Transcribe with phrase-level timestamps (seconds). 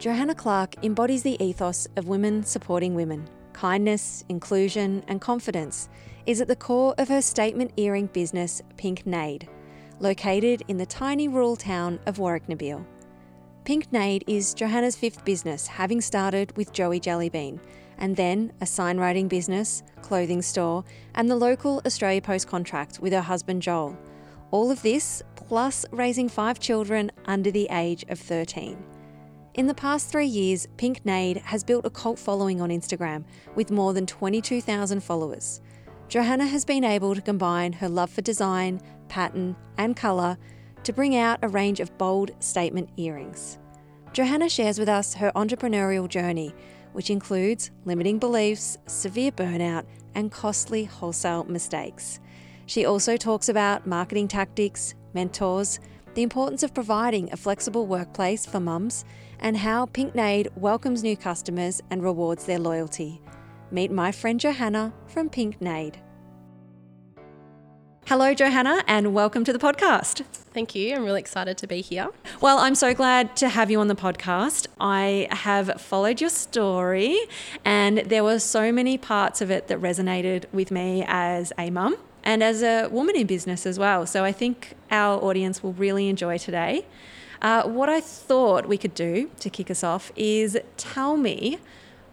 [0.00, 3.28] Johanna Clark embodies the ethos of women supporting women.
[3.52, 5.90] Kindness, inclusion, and confidence
[6.24, 9.46] is at the core of her statement earring business, Pink Nade,
[9.98, 12.82] located in the tiny rural town of Warracknabeal.
[13.64, 17.60] Pink Nade is Johanna's fifth business, having started with Joey Jellybean,
[17.98, 20.82] and then a signwriting business, clothing store,
[21.14, 23.98] and the local Australia Post contract with her husband Joel.
[24.50, 28.82] All of this plus raising five children under the age of 13.
[29.54, 33.24] In the past three years, Pink Nade has built a cult following on Instagram
[33.56, 35.60] with more than 22,000 followers.
[36.08, 40.38] Johanna has been able to combine her love for design, pattern, and colour
[40.84, 43.58] to bring out a range of bold statement earrings.
[44.12, 46.54] Johanna shares with us her entrepreneurial journey,
[46.92, 52.20] which includes limiting beliefs, severe burnout, and costly wholesale mistakes.
[52.66, 55.80] She also talks about marketing tactics, mentors,
[56.14, 59.04] the importance of providing a flexible workplace for mums,
[59.38, 63.22] and how Pink Nade welcomes new customers and rewards their loyalty.
[63.70, 65.98] Meet my friend Johanna from Pink Nade.
[68.06, 70.24] Hello, Johanna, and welcome to the podcast.
[70.52, 70.96] Thank you.
[70.96, 72.08] I'm really excited to be here.
[72.40, 74.66] Well, I'm so glad to have you on the podcast.
[74.80, 77.16] I have followed your story,
[77.64, 81.96] and there were so many parts of it that resonated with me as a mum
[82.22, 84.06] and as a woman in business as well.
[84.06, 86.86] So I think our audience will really enjoy today.
[87.42, 91.58] Uh, what I thought we could do to kick us off is tell me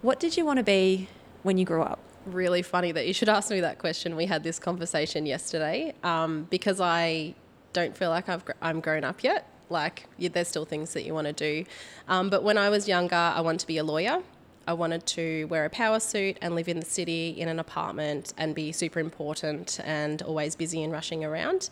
[0.02, 1.10] what did you want to be
[1.44, 2.00] when you grew up?
[2.26, 4.16] Really funny that you should ask me that question.
[4.16, 7.36] We had this conversation yesterday um, because I
[7.74, 9.50] don't feel like I've I'm grown up yet.
[9.70, 11.66] Like there's still things that you want to do,
[12.08, 14.24] um, but when I was younger, I wanted to be a lawyer.
[14.68, 18.34] I wanted to wear a power suit and live in the city in an apartment
[18.38, 21.70] and be super important and always busy and rushing around.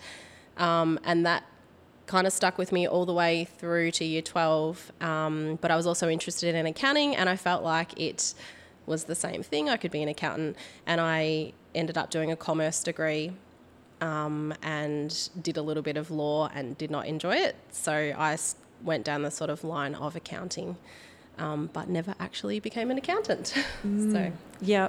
[0.57, 1.43] Um, and that
[2.07, 4.93] kind of stuck with me all the way through to year 12.
[5.01, 8.33] Um, but I was also interested in accounting and I felt like it
[8.85, 9.69] was the same thing.
[9.69, 10.55] I could be an accountant.
[10.85, 13.33] And I ended up doing a commerce degree
[13.99, 17.55] um, and did a little bit of law and did not enjoy it.
[17.71, 18.37] So I
[18.83, 20.77] went down the sort of line of accounting.
[21.37, 23.53] Um, but never actually became an accountant.
[23.85, 24.31] Mm, so,
[24.61, 24.87] yeah.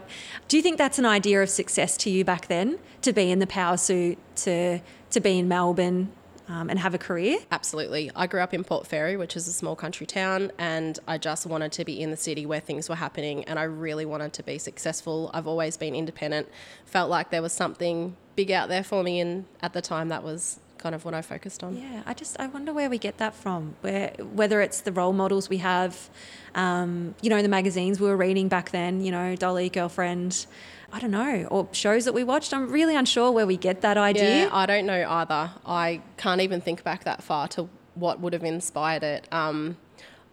[0.48, 2.78] Do you think that's an idea of success to you back then?
[3.02, 4.80] To be in the power suit, to
[5.10, 6.12] to be in Melbourne,
[6.48, 7.38] um, and have a career?
[7.50, 8.10] Absolutely.
[8.14, 11.46] I grew up in Port Fairy, which is a small country town, and I just
[11.46, 14.42] wanted to be in the city where things were happening, and I really wanted to
[14.42, 15.30] be successful.
[15.34, 16.48] I've always been independent,
[16.84, 20.22] felt like there was something big out there for me, and at the time, that
[20.22, 21.76] was kind of what I focused on.
[21.76, 23.76] Yeah, I just I wonder where we get that from.
[23.80, 26.08] Where whether it's the role models we have,
[26.54, 30.46] um, you know, the magazines we were reading back then, you know, Dolly, Girlfriend,
[30.92, 32.54] I don't know, or shows that we watched.
[32.54, 34.44] I'm really unsure where we get that idea.
[34.44, 35.50] Yeah, I don't know either.
[35.66, 39.26] I can't even think back that far to what would have inspired it.
[39.32, 39.76] Um,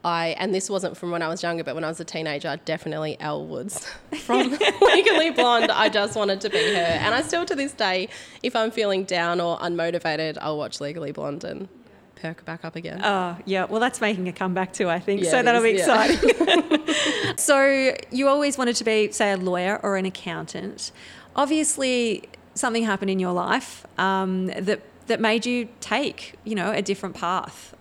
[0.04, 2.60] I and this wasn't from when I was younger, but when I was a teenager,
[2.66, 3.86] definitely Elle Woods
[4.22, 5.72] from Legally Blonde.
[5.72, 8.10] I just wanted to be her, and I still to this day,
[8.42, 11.70] if I'm feeling down or unmotivated, I'll watch Legally Blonde and
[12.16, 13.02] perk back up again.
[13.04, 15.22] Oh yeah, well that's making a comeback too, I think.
[15.22, 16.48] Yeah, so that'll is, be exciting.
[16.48, 17.36] Yeah.
[17.38, 20.92] so you always wanted to be, say, a lawyer or an accountant.
[21.36, 22.24] Obviously,
[22.56, 27.16] something happened in your life um, that that made you take, you know, a different
[27.16, 27.76] path.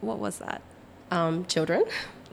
[0.00, 0.62] What was that?
[1.12, 1.84] Um, children.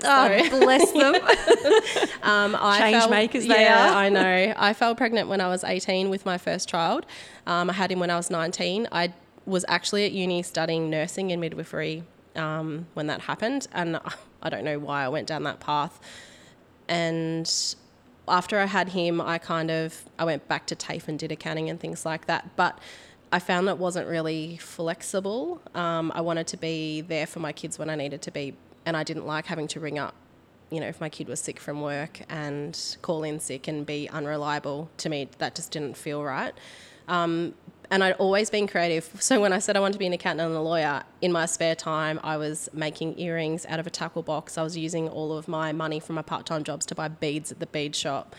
[0.03, 1.16] Oh, bless them.
[2.23, 3.95] um, I Change fell, makers they yeah, are.
[3.97, 4.53] I know.
[4.56, 7.06] I fell pregnant when I was 18 with my first child.
[7.45, 8.88] Um, I had him when I was 19.
[8.91, 9.13] I
[9.45, 12.03] was actually at uni studying nursing and midwifery
[12.35, 13.67] um, when that happened.
[13.73, 13.99] And
[14.41, 15.99] I don't know why I went down that path.
[16.87, 17.52] And
[18.28, 21.70] after I had him, I kind of I went back to TAFE and did accounting
[21.70, 22.55] and things like that.
[22.55, 22.79] But
[23.32, 25.61] I found that wasn't really flexible.
[25.75, 28.55] Um, I wanted to be there for my kids when I needed to be
[28.90, 30.16] and I didn't like having to ring up,
[30.72, 34.09] you know, if my kid was sick from work and call in sick and be
[34.09, 34.90] unreliable.
[34.97, 36.56] To me, that just didn't feel right.
[37.08, 37.53] Um,
[37.91, 39.08] and I'd always been creative.
[39.22, 41.46] So when I said I wanted to be an accountant and a lawyer, in my
[41.46, 44.58] spare time, I was making earrings out of a tackle box.
[44.58, 47.59] I was using all of my money from my part-time jobs to buy beads at
[47.59, 48.35] the bead shop.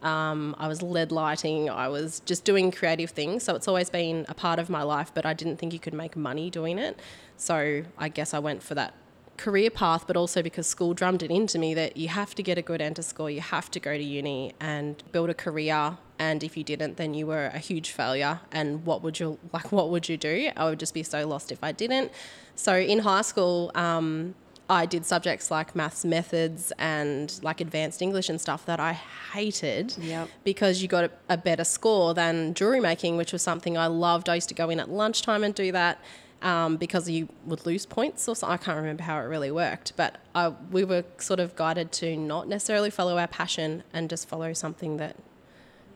[0.00, 1.68] Um, I was lead lighting.
[1.68, 3.42] I was just doing creative things.
[3.42, 5.92] So it's always been a part of my life, but I didn't think you could
[5.92, 6.98] make money doing it.
[7.36, 8.94] So I guess I went for that
[9.40, 12.58] career path, but also because school drummed it into me that you have to get
[12.58, 15.96] a good enter score, you have to go to uni and build a career.
[16.18, 18.40] And if you didn't, then you were a huge failure.
[18.52, 19.72] And what would you like?
[19.72, 20.50] What would you do?
[20.56, 22.12] I would just be so lost if I didn't.
[22.54, 24.34] So in high school, um,
[24.68, 28.92] I did subjects like maths methods and like advanced English and stuff that I
[29.32, 30.28] hated Yep.
[30.44, 34.28] because you got a, a better score than jewelry making, which was something I loved.
[34.28, 35.98] I used to go in at lunchtime and do that
[36.42, 38.54] um, because you would lose points or something.
[38.54, 42.16] I can't remember how it really worked, but I, we were sort of guided to
[42.16, 45.16] not necessarily follow our passion and just follow something that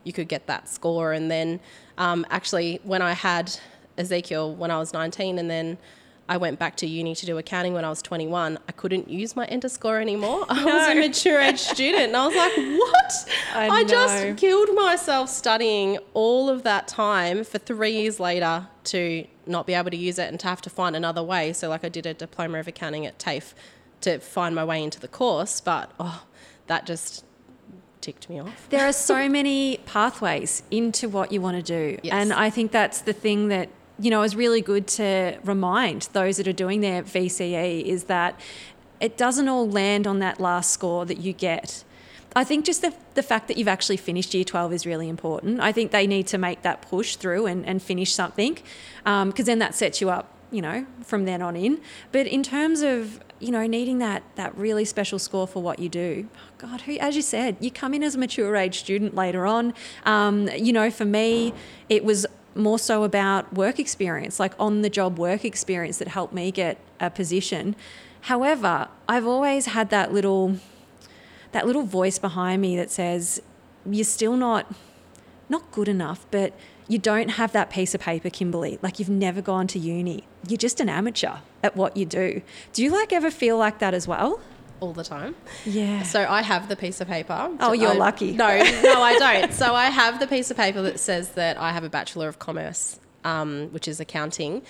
[0.05, 1.12] you could get that score.
[1.12, 1.61] And then
[1.99, 3.58] um, actually, when I had
[3.96, 5.79] Ezekiel when I was 19, and then
[6.29, 9.37] I went back to uni to do accounting when I was 21, I couldn't use
[9.37, 10.47] my enter score anymore.
[10.49, 13.29] I was a mature age student, and I was like, what?
[13.55, 19.26] I I, just killed myself studying all of that time for three years later to
[19.47, 21.53] not be able to use it and to have to find another way.
[21.53, 23.55] So, like, I did a diploma of accounting at TAFE
[24.00, 26.25] to find my way into the course, but oh,
[26.69, 27.25] that just
[28.00, 28.69] ticked me off.
[28.71, 31.99] there are so many pathways into what you want to do.
[32.03, 32.12] Yes.
[32.12, 33.69] And I think that's the thing that,
[33.99, 38.38] you know, is really good to remind those that are doing their VCE is that
[39.00, 41.85] it doesn't all land on that last score that you get.
[42.37, 45.61] I think just the, the fact that you've actually finished year 12 is really important.
[45.61, 48.58] I think they need to make that push through and, and finish something
[49.05, 51.81] because then that sets you up, you know, from then on in.
[52.11, 55.88] But in terms of, you know, needing that, that really special score for what you
[55.88, 59.47] do, God, who, as you said, you come in as a mature age student later
[59.47, 59.73] on.
[60.05, 61.55] Um, you know, for me,
[61.88, 66.33] it was more so about work experience, like on the job work experience that helped
[66.33, 67.77] me get a position.
[68.23, 70.56] However, I've always had that little
[71.53, 73.41] that little voice behind me that says
[73.89, 74.73] you're still not
[75.49, 76.53] not good enough, but
[76.89, 78.79] you don't have that piece of paper, Kimberley.
[78.83, 80.25] Like you've never gone to uni.
[80.49, 82.43] You're just an amateur at what you do.
[82.73, 84.41] Do you like ever feel like that as well?
[84.81, 85.35] All the time.
[85.65, 86.03] Yeah.
[86.03, 87.50] So I have the piece of paper.
[87.61, 88.32] Oh, you're I- lucky.
[88.32, 88.49] No,
[88.82, 89.53] no, I don't.
[89.53, 92.38] So I have the piece of paper that says that I have a Bachelor of
[92.38, 94.62] Commerce, um, which is accounting.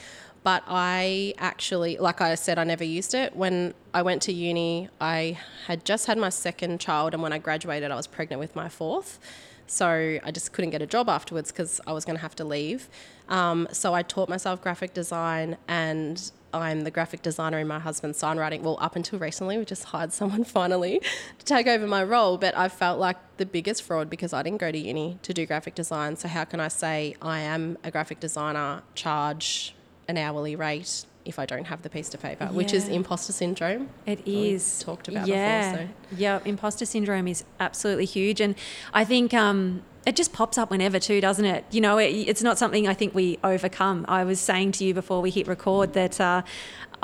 [0.44, 3.34] But I actually, like I said, I never used it.
[3.34, 7.38] When I went to uni, I had just had my second child, and when I
[7.38, 9.18] graduated, I was pregnant with my fourth.
[9.66, 12.44] So I just couldn't get a job afterwards because I was going to have to
[12.44, 12.90] leave.
[13.30, 18.20] Um, so I taught myself graphic design, and I'm the graphic designer in my husband's
[18.20, 18.62] signwriting.
[18.62, 21.00] Well, up until recently, we just hired someone finally
[21.38, 22.38] to take over my role.
[22.38, 25.44] But I felt like the biggest fraud because I didn't go to uni to do
[25.46, 26.16] graphic design.
[26.16, 29.74] So how can I say I am a graphic designer, charge
[30.08, 33.88] an hourly rate if I don't have the piece of paper, which is imposter syndrome.
[34.06, 35.72] It is talked about yeah.
[35.72, 38.54] before, Yeah, imposter syndrome is absolutely huge, and
[38.92, 41.64] I think um, it just pops up whenever too, doesn't it?
[41.70, 44.04] You know, it, it's not something I think we overcome.
[44.08, 46.20] I was saying to you before we hit record that.
[46.20, 46.42] Uh,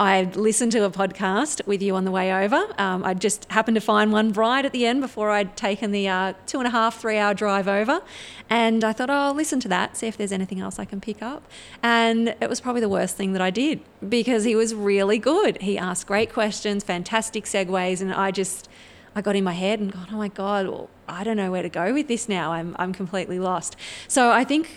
[0.00, 2.66] I listened to a podcast with you on the way over.
[2.78, 6.08] Um, I just happened to find one right at the end before I'd taken the
[6.08, 8.00] uh, two and a half, three hour drive over.
[8.48, 11.02] And I thought, oh, I'll listen to that, see if there's anything else I can
[11.02, 11.42] pick up.
[11.82, 15.60] And it was probably the worst thing that I did because he was really good.
[15.60, 18.70] He asked great questions, fantastic segues, and I just.
[19.12, 21.62] I got in my head and gone, oh my God, well, I don't know where
[21.62, 22.52] to go with this now.
[22.52, 23.74] I'm, I'm completely lost.
[24.06, 24.70] So I think,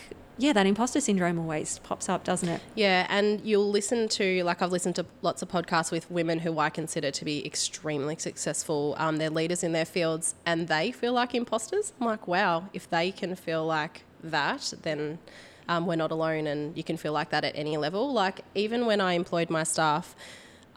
[0.44, 2.60] yeah, that imposter syndrome always pops up, doesn't it?
[2.75, 6.60] Yeah, and you'll listen to like I've listened to lots of podcasts with women who
[6.60, 8.94] I consider to be extremely successful.
[8.98, 11.94] Um, they're leaders in their fields, and they feel like imposters.
[12.01, 15.20] I'm like, wow, if they can feel like that, then
[15.70, 18.12] um, we're not alone, and you can feel like that at any level.
[18.12, 20.13] Like even when I employed my staff,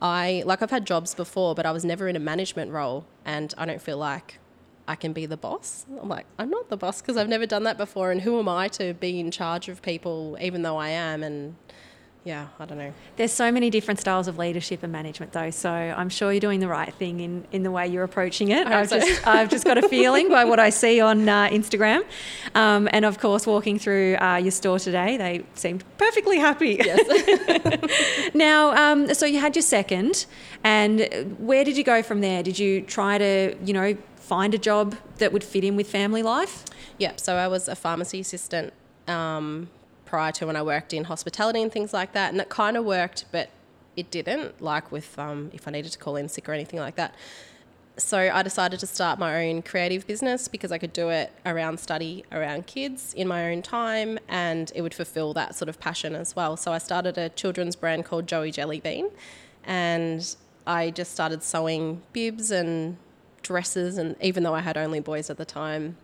[0.00, 3.52] I like I've had jobs before, but I was never in a management role, and
[3.59, 4.38] I don't feel like
[4.88, 5.85] I can be the boss.
[6.00, 8.49] I'm like, I'm not the boss because I've never done that before, and who am
[8.49, 11.23] I to be in charge of people, even though I am?
[11.23, 11.57] And
[12.26, 12.93] yeah, I don't know.
[13.14, 15.50] There's so many different styles of leadership and management, though.
[15.50, 18.66] So I'm sure you're doing the right thing in, in the way you're approaching it.
[18.66, 18.99] I've so.
[18.99, 22.05] just I've just got a feeling by what I see on uh, Instagram,
[22.57, 26.81] um, and of course walking through uh, your store today, they seemed perfectly happy.
[26.85, 27.00] Yes.
[28.35, 30.26] Now, um, so you had your second,
[30.62, 32.43] and where did you go from there?
[32.43, 36.23] Did you try to, you know, find a job that would fit in with family
[36.23, 36.64] life?
[36.99, 37.21] Yep.
[37.21, 38.73] So I was a pharmacy assistant
[39.06, 39.68] um,
[40.04, 42.85] prior to when I worked in hospitality and things like that, and it kind of
[42.85, 43.50] worked, but
[43.97, 44.61] it didn't.
[44.61, 47.14] Like with um, if I needed to call in sick or anything like that.
[47.99, 51.80] So I decided to start my own creative business because I could do it around
[51.80, 56.14] study, around kids in my own time, and it would fulfill that sort of passion
[56.14, 56.59] as well.
[56.59, 59.09] So I started a children's brand called Joey Jelly Bean,
[59.64, 62.99] and I just started sewing bibs and
[63.47, 65.97] dresses, and even though I had only boys at the time,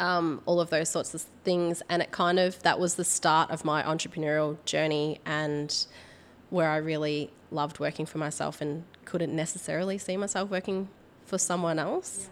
[0.00, 1.82] um, all of those sorts of things.
[1.88, 5.20] And it kind of, that was the start of my entrepreneurial journey.
[5.24, 5.86] And
[6.50, 10.88] where I really loved working for myself and couldn't necessarily see myself working
[11.24, 12.30] for someone else.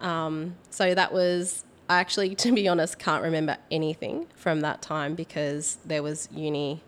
[0.00, 5.14] Um, so that was I actually, to be honest, can't remember anything from that time
[5.14, 6.82] because there was uni,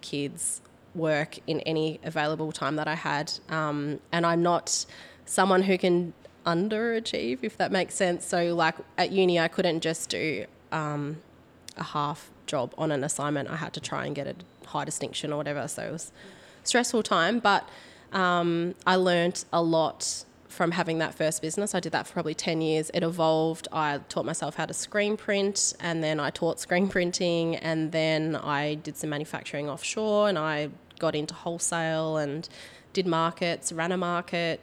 [0.00, 0.60] kids,
[0.94, 3.32] work in any available time that I had.
[3.48, 4.84] Um, and I'm not
[5.24, 6.12] someone who can
[6.46, 8.24] underachieve, if that makes sense.
[8.24, 11.18] So, like at uni, I couldn't just do um,
[11.76, 13.48] a half job on an assignment.
[13.50, 14.34] I had to try and get a
[14.66, 15.68] high distinction or whatever.
[15.68, 16.12] So it was
[16.64, 17.68] stressful time, but
[18.12, 21.74] um, I learned a lot from having that first business.
[21.74, 22.90] I did that for probably 10 years.
[22.92, 23.68] It evolved.
[23.72, 28.36] I taught myself how to screen print and then I taught screen printing and then
[28.36, 32.46] I did some manufacturing offshore and I got into wholesale and
[32.92, 34.60] did markets, ran a market,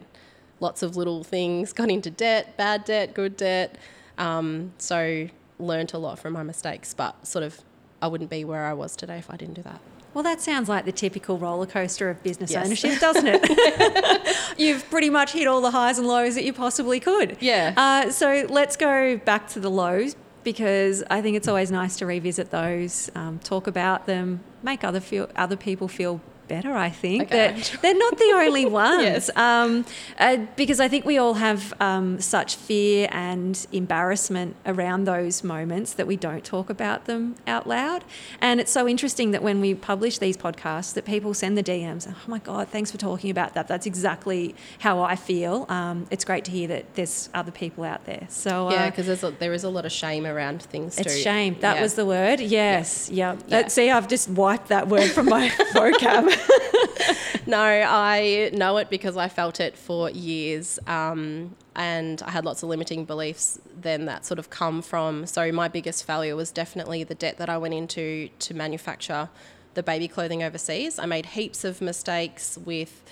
[0.59, 3.77] lots of little things, got into debt, bad debt, good debt.
[4.17, 5.27] Um, so
[5.59, 7.61] learned a lot from my mistakes, but sort of
[8.01, 9.81] I wouldn't be where I was today if I didn't do that.
[10.13, 12.65] Well, that sounds like the typical roller coaster of business yes.
[12.65, 14.53] ownership, doesn't it?
[14.57, 17.37] You've pretty much hit all the highs and lows that you possibly could.
[17.39, 17.73] Yeah.
[17.77, 22.05] Uh, so let's go back to the lows because I think it's always nice to
[22.05, 27.23] revisit those, um, talk about them, make other feel other people feel better, I think.
[27.23, 27.53] Okay.
[27.53, 29.03] That they're not the only ones.
[29.03, 29.29] yes.
[29.37, 29.85] Um,
[30.17, 35.93] uh, because I think we all have um, such fear and embarrassment around those moments
[35.93, 38.03] that we don't talk about them out loud.
[38.41, 42.11] And it's so interesting that when we publish these podcasts, that people send the DMs,
[42.11, 43.67] oh my God, thanks for talking about that.
[43.67, 45.65] That's exactly how I feel.
[45.69, 48.25] Um, it's great to hear that there's other people out there.
[48.29, 51.21] So Yeah, because uh, there is a lot of shame around things it's too.
[51.21, 51.55] shame.
[51.59, 51.81] That yeah.
[51.81, 52.39] was the word.
[52.39, 53.09] Yes.
[53.11, 53.35] Yeah.
[53.47, 53.67] yeah.
[53.67, 56.38] see, I've just wiped that word from my vocab.
[57.45, 60.79] no, I know it because I felt it for years.
[60.87, 65.25] Um, and I had lots of limiting beliefs then that sort of come from.
[65.25, 69.29] So, my biggest failure was definitely the debt that I went into to manufacture
[69.75, 70.99] the baby clothing overseas.
[70.99, 73.03] I made heaps of mistakes with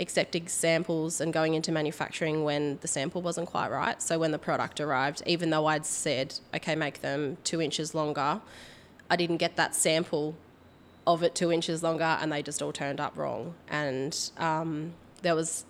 [0.00, 4.02] accepting samples and going into manufacturing when the sample wasn't quite right.
[4.02, 8.40] So, when the product arrived, even though I'd said, okay, make them two inches longer,
[9.08, 10.34] I didn't get that sample
[11.06, 13.54] of it two inches longer, and they just all turned up wrong.
[13.68, 15.64] And um, there was,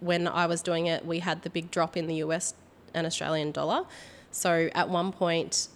[0.00, 2.54] when I was doing it, we had the big drop in the US
[2.94, 3.84] and Australian dollar.
[4.30, 5.68] So at one point,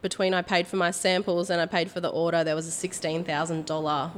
[0.00, 2.70] between I paid for my samples and I paid for the order, there was a
[2.70, 4.10] sixteen thousand dollar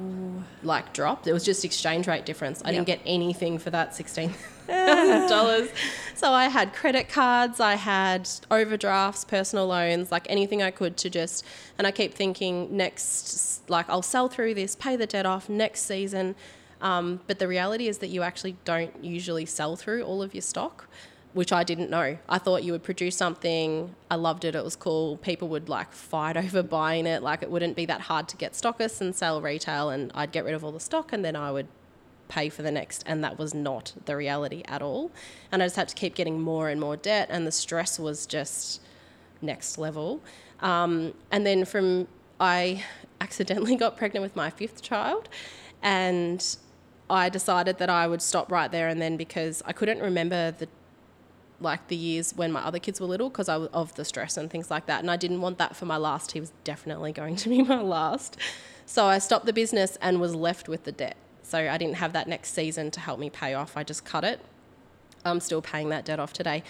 [0.63, 1.27] like drop.
[1.27, 2.63] It was just exchange rate difference.
[2.63, 2.75] I yep.
[2.75, 4.31] didn't get anything for that sixteen
[4.67, 5.69] thousand dollars.
[6.17, 11.11] So I had credit cards, I had overdrafts, personal loans, like anything I could to
[11.11, 11.45] just.
[11.77, 15.83] And I keep thinking next, like I'll sell through this, pay the debt off next
[15.83, 16.37] season.
[16.81, 20.43] Um, but the reality is that you actually don't usually sell through all of your
[20.43, 20.87] stock
[21.35, 22.17] which I didn't know.
[22.29, 23.95] I thought you would produce something.
[24.09, 24.55] I loved it.
[24.55, 25.17] It was cool.
[25.19, 27.23] People would like fight over buying it.
[27.23, 30.45] Like it wouldn't be that hard to get stockists and sell retail, and I'd get
[30.45, 31.67] rid of all the stock, and then I would
[32.29, 33.03] pay for the next.
[33.05, 35.11] And that was not the reality at all.
[35.53, 38.27] And I just had to keep getting more and more debt, and the stress was
[38.27, 38.81] just
[39.43, 40.23] next level.
[40.61, 42.07] Um, and then from
[42.39, 42.85] I
[43.21, 45.29] accidentally got pregnant with my fifth child,
[45.83, 46.57] and
[47.11, 50.69] I decided that I would stop right there and then because I couldn't remember the
[51.61, 54.37] like the years when my other kids were little because I was of the stress
[54.37, 55.01] and things like that.
[55.01, 56.33] And I didn't want that for my last.
[56.33, 58.37] He was definitely going to be my last.
[58.87, 61.17] So I stopped the business and was left with the debt.
[61.43, 63.77] So I didn't have that next season to help me pay off.
[63.77, 64.41] I just cut it.
[65.25, 66.63] I'm still paying that debt off today.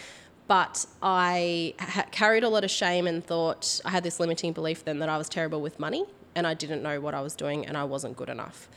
[0.47, 4.85] But I ha- carried a lot of shame and thought I had this limiting belief
[4.85, 7.65] then that I was terrible with money and I didn't know what I was doing
[7.65, 8.69] and I wasn't good enough.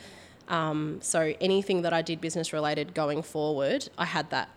[0.48, 4.48] Um, so anything that I did business related going forward, I had that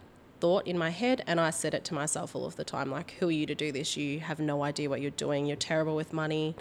[0.41, 3.11] thought in my head and I said it to myself all of the time like
[3.19, 3.95] who are you to do this?
[3.95, 5.45] You have no idea what you're doing.
[5.45, 6.55] You're terrible with money.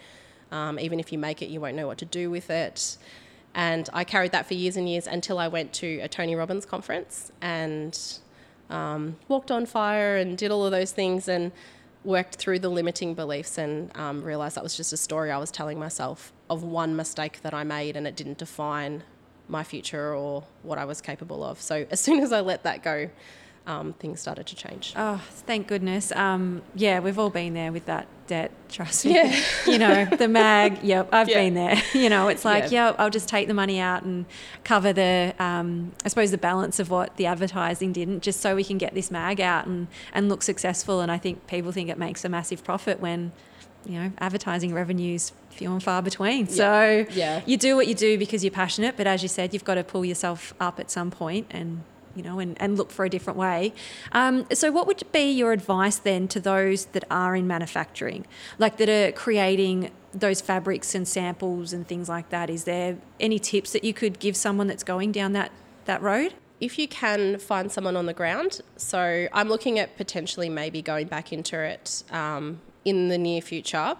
[0.52, 2.98] Um, even if you make it you won't know what to do with it.
[3.54, 6.66] And I carried that for years and years until I went to a Tony Robbins
[6.66, 7.98] conference and
[8.68, 11.50] um, walked on fire and did all of those things and
[12.04, 15.50] worked through the limiting beliefs and um, realized that was just a story I was
[15.50, 19.02] telling myself of one mistake that I made and it didn't define
[19.48, 21.60] my future or what I was capable of.
[21.60, 23.10] So as soon as I let that go,
[23.66, 24.94] um, things started to change.
[24.96, 26.12] Oh, thank goodness.
[26.12, 29.14] Um, yeah, we've all been there with that debt, trust me.
[29.14, 29.40] Yeah.
[29.66, 31.34] you know, the mag, yep, I've yeah.
[31.36, 31.82] been there.
[31.92, 32.94] You know, it's like, yeah.
[32.98, 34.24] I'll just take the money out and
[34.64, 38.64] cover the, um, I suppose, the balance of what the advertising didn't, just so we
[38.64, 41.00] can get this mag out and, and look successful.
[41.00, 43.32] And I think people think it makes a massive profit when,
[43.84, 46.46] you know, advertising revenues few and far between.
[46.46, 46.52] Yeah.
[46.52, 47.42] So yeah.
[47.44, 49.84] you do what you do because you're passionate, but as you said, you've got to
[49.84, 51.82] pull yourself up at some point and
[52.14, 53.72] you know, and, and look for a different way.
[54.12, 58.26] Um, so, what would be your advice then to those that are in manufacturing,
[58.58, 62.50] like that are creating those fabrics and samples and things like that?
[62.50, 65.52] Is there any tips that you could give someone that's going down that,
[65.84, 66.34] that road?
[66.60, 71.06] if you can find someone on the ground, so I'm looking at potentially maybe going
[71.06, 73.96] back into it um, in the near future.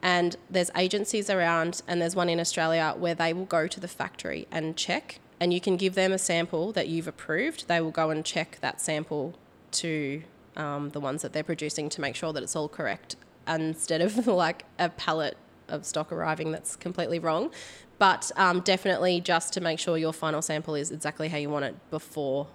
[0.00, 3.88] And there's agencies around, and there's one in Australia where they will go to the
[3.88, 7.68] factory and check, and you can give them a sample that you've approved.
[7.68, 9.34] They will go and check that sample
[9.72, 10.22] to
[10.56, 14.26] um, the ones that they're producing to make sure that it's all correct, instead of
[14.46, 15.36] like a pallet
[15.68, 17.50] of stock arriving that's completely wrong
[17.98, 21.64] but um, definitely just to make sure your final sample is exactly how you want
[21.64, 22.46] it before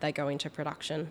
[0.00, 1.10] they go into production.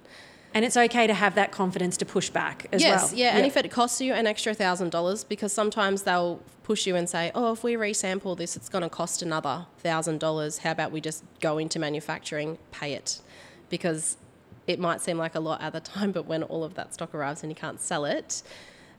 [0.54, 3.12] And it's okay to have that confidence to push back as yes, well.
[3.12, 3.38] Yes, yeah.
[3.38, 7.08] And if it costs you an extra thousand dollars, because sometimes they'll push you and
[7.08, 10.60] say, "Oh, if we resample this, it's going to cost another thousand dollars.
[10.60, 13.22] How about we just go into manufacturing, pay it?"
[13.70, 14.18] Because
[14.66, 17.14] it might seem like a lot at the time, but when all of that stock
[17.14, 18.42] arrives and you can't sell it,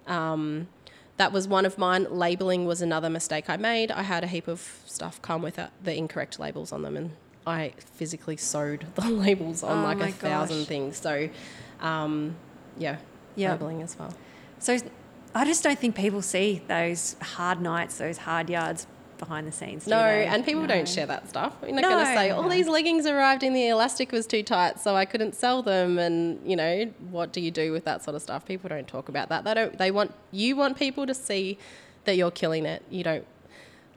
[0.07, 0.69] um,
[1.17, 2.07] that was one of mine.
[2.11, 3.91] Labeling was another mistake I made.
[3.91, 7.11] I had a heap of stuff come with the incorrect labels on them, and
[7.47, 10.15] I physically sewed the labels on oh like a gosh.
[10.15, 10.99] thousand things.
[10.99, 11.29] So,
[11.81, 12.37] um,
[12.79, 12.97] yeah,
[13.37, 13.53] yep.
[13.53, 14.15] labeling as well.
[14.59, 14.79] So,
[15.35, 18.87] I just don't think people see those hard nights, those hard yards
[19.21, 19.87] behind the scenes.
[19.87, 20.69] No, and people no.
[20.69, 21.55] don't share that stuff.
[21.63, 22.49] You're not no, going to say, "Oh, no.
[22.49, 26.41] these leggings arrived and the elastic was too tight, so I couldn't sell them." And
[26.45, 28.45] you know, what do you do with that sort of stuff?
[28.45, 29.45] People don't talk about that.
[29.45, 29.79] They don't.
[29.79, 31.59] They want you want people to see
[32.05, 32.83] that you're killing it.
[32.91, 33.27] You don't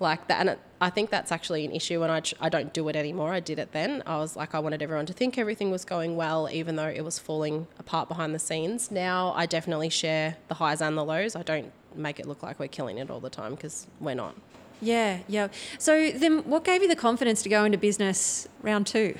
[0.03, 2.03] like that, and it, I think that's actually an issue.
[2.03, 3.33] And I I don't do it anymore.
[3.33, 4.03] I did it then.
[4.05, 7.03] I was like, I wanted everyone to think everything was going well, even though it
[7.03, 8.91] was falling apart behind the scenes.
[8.91, 11.36] Now I definitely share the highs and the lows.
[11.36, 14.36] I don't make it look like we're killing it all the time because we're not.
[14.81, 15.48] Yeah, yeah.
[15.79, 19.15] So then, what gave you the confidence to go into business round two?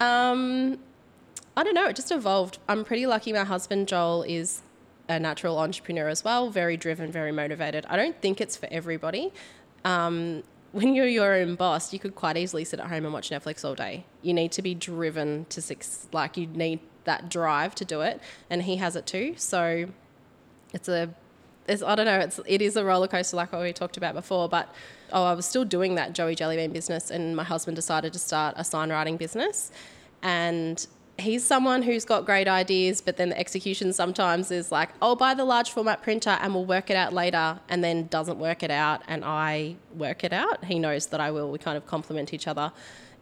[0.00, 0.78] Um,
[1.56, 1.86] I don't know.
[1.86, 2.58] It just evolved.
[2.68, 3.32] I'm pretty lucky.
[3.32, 4.62] My husband Joel is
[5.08, 6.50] a natural entrepreneur as well.
[6.50, 7.86] Very driven, very motivated.
[7.88, 9.32] I don't think it's for everybody.
[9.86, 13.30] Um, when you're your own boss, you could quite easily sit at home and watch
[13.30, 14.04] Netflix all day.
[14.20, 16.06] You need to be driven to six.
[16.12, 18.20] Like you need that drive to do it,
[18.50, 19.34] and he has it too.
[19.36, 19.86] So
[20.74, 21.14] it's a
[21.68, 24.14] it's, I don't know, it's, it is a roller coaster like what we talked about
[24.14, 24.72] before, but
[25.12, 28.54] oh, I was still doing that Joey Jellybean business, and my husband decided to start
[28.56, 29.72] a sign writing business.
[30.22, 30.86] And
[31.18, 35.34] he's someone who's got great ideas, but then the execution sometimes is like, oh, buy
[35.34, 38.70] the large format printer and we'll work it out later, and then doesn't work it
[38.70, 40.64] out, and I work it out.
[40.64, 41.50] He knows that I will.
[41.50, 42.72] We kind of complement each other,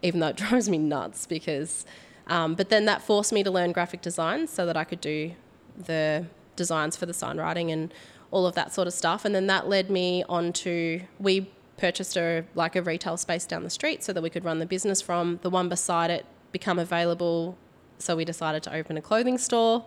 [0.03, 1.87] even though it drives me nuts because.
[2.27, 5.33] Um, but then that forced me to learn graphic design so that I could do
[5.77, 6.25] the
[6.57, 7.93] designs for the sign writing and
[8.31, 9.27] all of that sort of stuff.
[9.27, 13.63] And then that led me on to we purchased a like a retail space down
[13.63, 15.39] the street so that we could run the business from.
[15.43, 17.59] The one beside it become available,
[18.05, 19.85] so we decided to open a clothing store.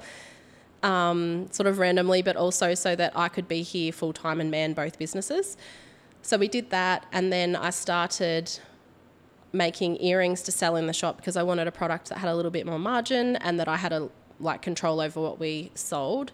[0.83, 4.51] Um, sort of randomly, but also so that I could be here full time and
[4.51, 5.57] man both businesses.
[6.21, 8.59] So we did that, and then I started
[9.53, 12.35] making earrings to sell in the shop because I wanted a product that had a
[12.35, 16.31] little bit more margin and that I had a like control over what we sold.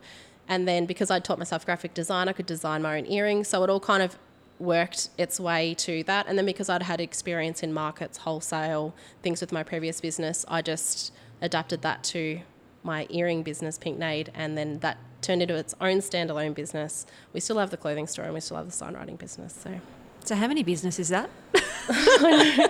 [0.47, 3.47] And then because I taught myself graphic design, I could design my own earrings.
[3.47, 4.17] So it all kind of
[4.59, 6.27] worked its way to that.
[6.27, 10.61] And then because I'd had experience in markets, wholesale, things with my previous business, I
[10.61, 11.11] just
[11.41, 12.41] adapted that to
[12.83, 17.05] my earring business, Pink Nade, and then that turned into its own standalone business.
[17.31, 19.53] We still have the clothing store and we still have the sign writing business.
[19.53, 19.79] So,
[20.23, 21.29] so how many business is that?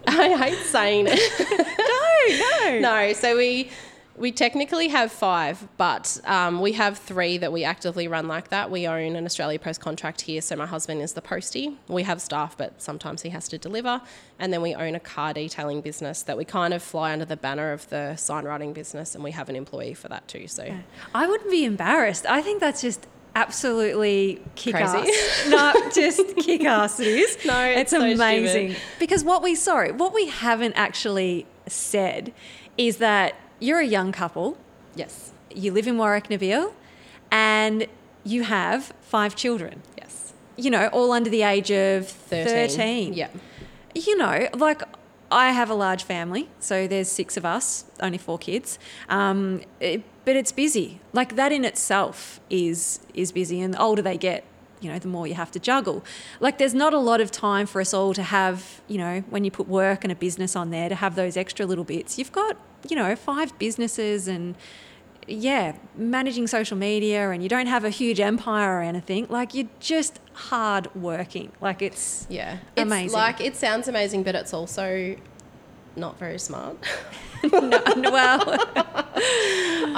[0.06, 1.20] I hate saying it.
[2.70, 3.12] no, no, no.
[3.12, 3.70] So we
[4.16, 8.70] we technically have five, but um, we have three that we actively run like that.
[8.70, 11.78] We own an Australia Post contract here, so my husband is the postie.
[11.88, 14.02] We have staff, but sometimes he has to deliver.
[14.38, 17.36] And then we own a car detailing business that we kind of fly under the
[17.36, 20.48] banner of the sign writing business, and we have an employee for that too.
[20.48, 20.70] So
[21.14, 22.26] I wouldn't be embarrassed.
[22.26, 24.98] I think that's just absolutely kick Crazy.
[24.98, 25.46] ass.
[25.48, 27.38] no, just kick ass it is.
[27.46, 28.70] No, it's, it's so amazing.
[28.70, 28.82] Stupid.
[28.98, 32.32] Because what we sorry, what we haven't actually said
[32.76, 34.58] is that you're a young couple.
[34.94, 35.32] Yes.
[35.54, 36.72] You live in Warracknabeal
[37.30, 37.86] and
[38.24, 39.82] you have five children.
[39.96, 40.32] Yes.
[40.56, 42.68] You know, all under the age of 13.
[42.68, 43.12] 13.
[43.14, 43.28] Yeah.
[43.94, 44.82] You know, like
[45.30, 48.78] I have a large family, so there's six of us, only four kids.
[49.08, 51.00] Um, it, but it's busy.
[51.12, 54.44] Like that in itself is is busy, and the older they get,
[54.80, 56.02] you know, the more you have to juggle.
[56.40, 59.44] Like there's not a lot of time for us all to have, you know, when
[59.44, 62.18] you put work and a business on there to have those extra little bits.
[62.18, 62.56] You've got
[62.88, 64.56] you know, five businesses and
[65.26, 69.68] yeah, managing social media and you don't have a huge empire or anything, like you're
[69.78, 71.52] just hard working.
[71.60, 73.06] Like it's yeah, amazing.
[73.06, 75.16] It's like it sounds amazing, but it's also
[75.96, 76.76] not very smart.
[77.52, 78.58] no, well,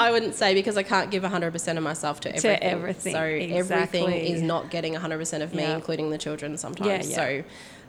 [0.03, 2.63] I wouldn't say because I can't give 100% of myself to everything.
[2.63, 5.75] everything, So everything is not getting 100% of me, Yeah.
[5.75, 7.09] including the children sometimes.
[7.11, 7.17] yeah.
[7.17, 7.43] So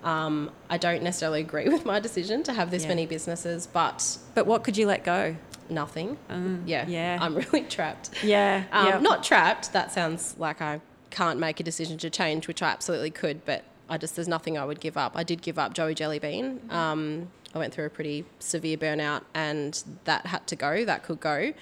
[0.08, 2.90] um, I don't necessarily agree with my decision to have this Yeah.
[2.90, 5.36] many businesses, but but what could you let go?
[5.70, 6.18] nothing.
[6.30, 6.86] Um, Yeah.
[6.88, 7.18] yeah.
[7.22, 8.10] I'm really trapped.
[8.22, 9.00] Yeah, Um, yeah.
[9.00, 9.72] Not trapped.
[9.72, 13.64] That sounds like I can't make a decision to change, which I absolutely could, but
[13.90, 15.14] I just there's nothing I would give up.
[15.16, 16.60] I did give up Joey Jellybean.
[16.60, 16.72] Mm-hmm.
[16.76, 20.84] Um, I went through a pretty severe burnout, and that had to go.
[20.84, 21.54] That could go.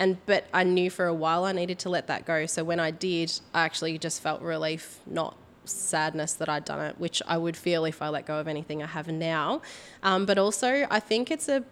[0.00, 2.46] And but I knew for a while I needed to let that go.
[2.46, 5.36] So when I did, I actually just felt relief, not
[5.66, 8.82] sadness that I'd done it, which I would feel if I let go of anything
[8.82, 9.60] I have now.
[10.02, 11.62] Um, but also, I think it's a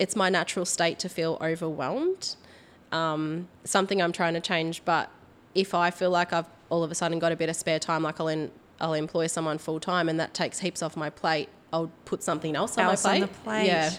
[0.00, 2.34] it's my natural state to feel overwhelmed.
[2.90, 5.10] Um, something I'm trying to change, but
[5.54, 8.02] if I feel like I've all of a sudden got a bit of spare time,
[8.02, 11.48] like I'll in, I'll employ someone full time, and that takes heaps off my plate.
[11.72, 13.32] I'll put something else on Else my on plate.
[13.32, 13.66] the plate.
[13.66, 13.92] Yeah.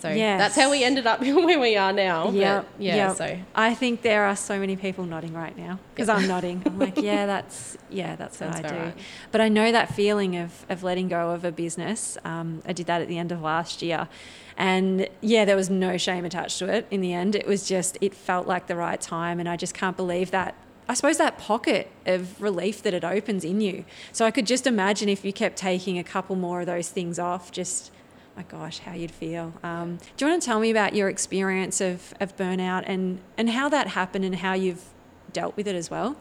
[0.00, 0.38] So Yes.
[0.40, 2.24] that's how we ended up where we are now.
[2.26, 3.14] but Yeah, yeah.
[3.14, 6.62] So I think there are so many people nodding right now because I'm nodding.
[6.66, 8.74] I'm like, yeah, that's yeah, that's what I do.
[8.74, 8.94] right.
[9.32, 12.16] But I know that feeling of of letting go of a business.
[12.24, 14.08] Um, I did that at the end of last year,
[14.56, 16.86] and yeah, there was no shame attached to it.
[16.90, 19.74] In the end, it was just it felt like the right time, and I just
[19.74, 20.54] can't believe that.
[20.88, 23.84] I suppose that pocket of relief that it opens in you.
[24.10, 27.16] So I could just imagine if you kept taking a couple more of those things
[27.16, 27.92] off, just
[28.40, 29.52] my gosh, how you'd feel.
[29.62, 33.50] Um, do you want to tell me about your experience of, of burnout and, and
[33.50, 34.84] how that happened and how you've
[35.30, 36.16] dealt with it as well?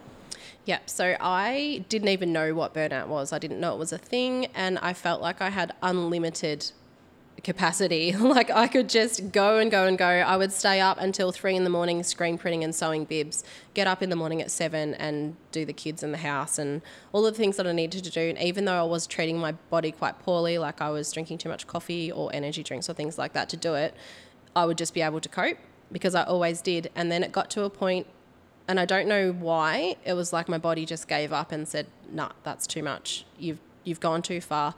[0.66, 3.32] Yeah, so I didn't even know what burnout was.
[3.32, 6.72] I didn't know it was a thing, and I felt like I had unlimited
[7.40, 8.12] capacity.
[8.16, 10.06] like I could just go and go and go.
[10.06, 13.88] I would stay up until three in the morning screen printing and sewing bibs, get
[13.88, 17.22] up in the morning at seven and do the kids in the house and all
[17.22, 18.22] the things that I needed to do.
[18.22, 21.50] And even though I was treating my body quite poorly, like I was drinking too
[21.50, 23.94] much coffee or energy drinks or things like that to do it,
[24.56, 25.58] I would just be able to cope
[25.92, 26.92] because I always did.
[26.96, 28.08] And then it got to a point
[28.70, 29.96] and I don't know why.
[30.06, 33.26] It was like my body just gave up and said, "Nah, that's too much.
[33.40, 34.76] You've you've gone too far."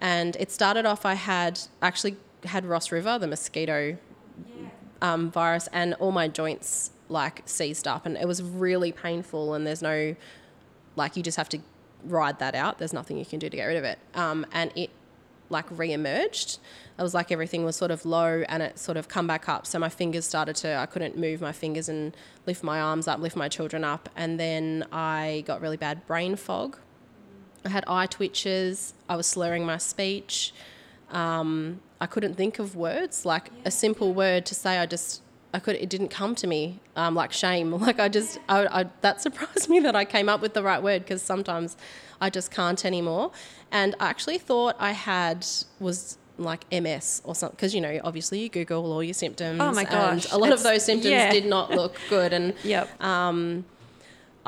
[0.00, 1.04] And it started off.
[1.04, 3.98] I had actually had Ross River, the mosquito
[5.02, 9.54] um, virus, and all my joints like seized up, and it was really painful.
[9.54, 10.14] And there's no
[10.96, 11.60] like you just have to
[12.04, 12.78] ride that out.
[12.78, 13.98] There's nothing you can do to get rid of it.
[14.14, 14.90] Um, and it
[15.50, 16.58] like re-emerged.
[16.98, 19.66] It was like everything was sort of low and it sort of come back up.
[19.66, 23.20] So my fingers started to I couldn't move my fingers and lift my arms up,
[23.20, 26.76] lift my children up, and then I got really bad brain fog.
[27.64, 28.94] I had eye twitches.
[29.08, 30.52] I was slurring my speech.
[31.10, 34.78] Um, I couldn't think of words like a simple word to say.
[34.78, 37.72] I just I could it didn't come to me um, like shame.
[37.80, 40.82] Like I just I, I, that surprised me that I came up with the right
[40.82, 41.76] word because sometimes
[42.20, 43.32] I just can't anymore.
[43.70, 45.46] And I actually thought I had
[45.80, 49.60] was like MS or something because you know obviously you Google all your symptoms.
[49.60, 49.90] Oh my and
[50.22, 51.30] gosh, a lot of those symptoms yeah.
[51.30, 52.54] did not look good and.
[52.64, 53.02] Yep.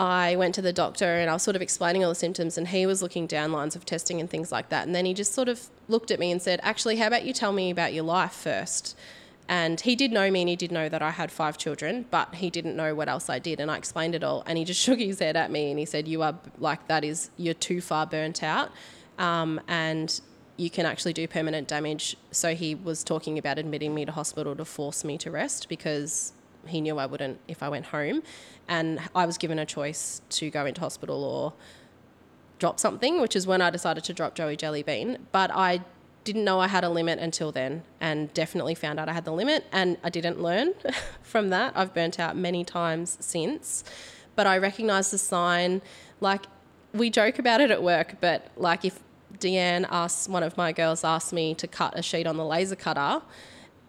[0.01, 2.67] I went to the doctor and I was sort of explaining all the symptoms, and
[2.69, 4.87] he was looking down lines of testing and things like that.
[4.87, 7.35] And then he just sort of looked at me and said, Actually, how about you
[7.35, 8.97] tell me about your life first?
[9.47, 12.37] And he did know me and he did know that I had five children, but
[12.37, 13.61] he didn't know what else I did.
[13.61, 14.43] And I explained it all.
[14.47, 17.05] And he just shook his head at me and he said, You are like, that
[17.05, 18.71] is, you're too far burnt out.
[19.19, 20.19] Um, and
[20.57, 22.17] you can actually do permanent damage.
[22.31, 26.33] So he was talking about admitting me to hospital to force me to rest because
[26.67, 28.23] he knew I wouldn't if I went home.
[28.69, 31.53] And I was given a choice to go into hospital or
[32.59, 35.19] drop something, which is when I decided to drop Joey Jellybean.
[35.33, 35.81] But I
[36.25, 39.33] didn't know I had a limit until then and definitely found out I had the
[39.33, 40.75] limit and I didn't learn
[41.23, 41.73] from that.
[41.75, 43.85] I've burnt out many times since.
[44.37, 45.83] But I recognise the sign.
[46.21, 46.45] Like,
[46.93, 49.01] we joke about it at work, but like if
[49.39, 52.77] Deanne asks, one of my girls asked me to cut a sheet on the laser
[52.77, 53.23] cutter,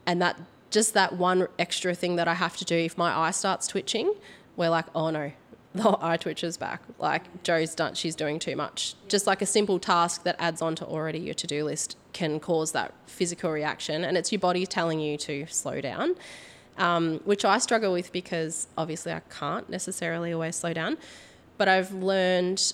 [0.05, 0.39] and that
[0.71, 4.13] just that one extra thing that I have to do if my eye starts twitching,
[4.55, 5.31] we're like, oh no,
[5.75, 6.81] the eye twitches back.
[6.97, 8.95] Like Joe's done, she's doing too much.
[9.07, 12.39] Just like a simple task that adds on to already your to do list can
[12.39, 16.15] cause that physical reaction, and it's your body telling you to slow down.
[16.77, 20.97] Um, which I struggle with because obviously I can't necessarily always slow down,
[21.57, 22.73] but I've learned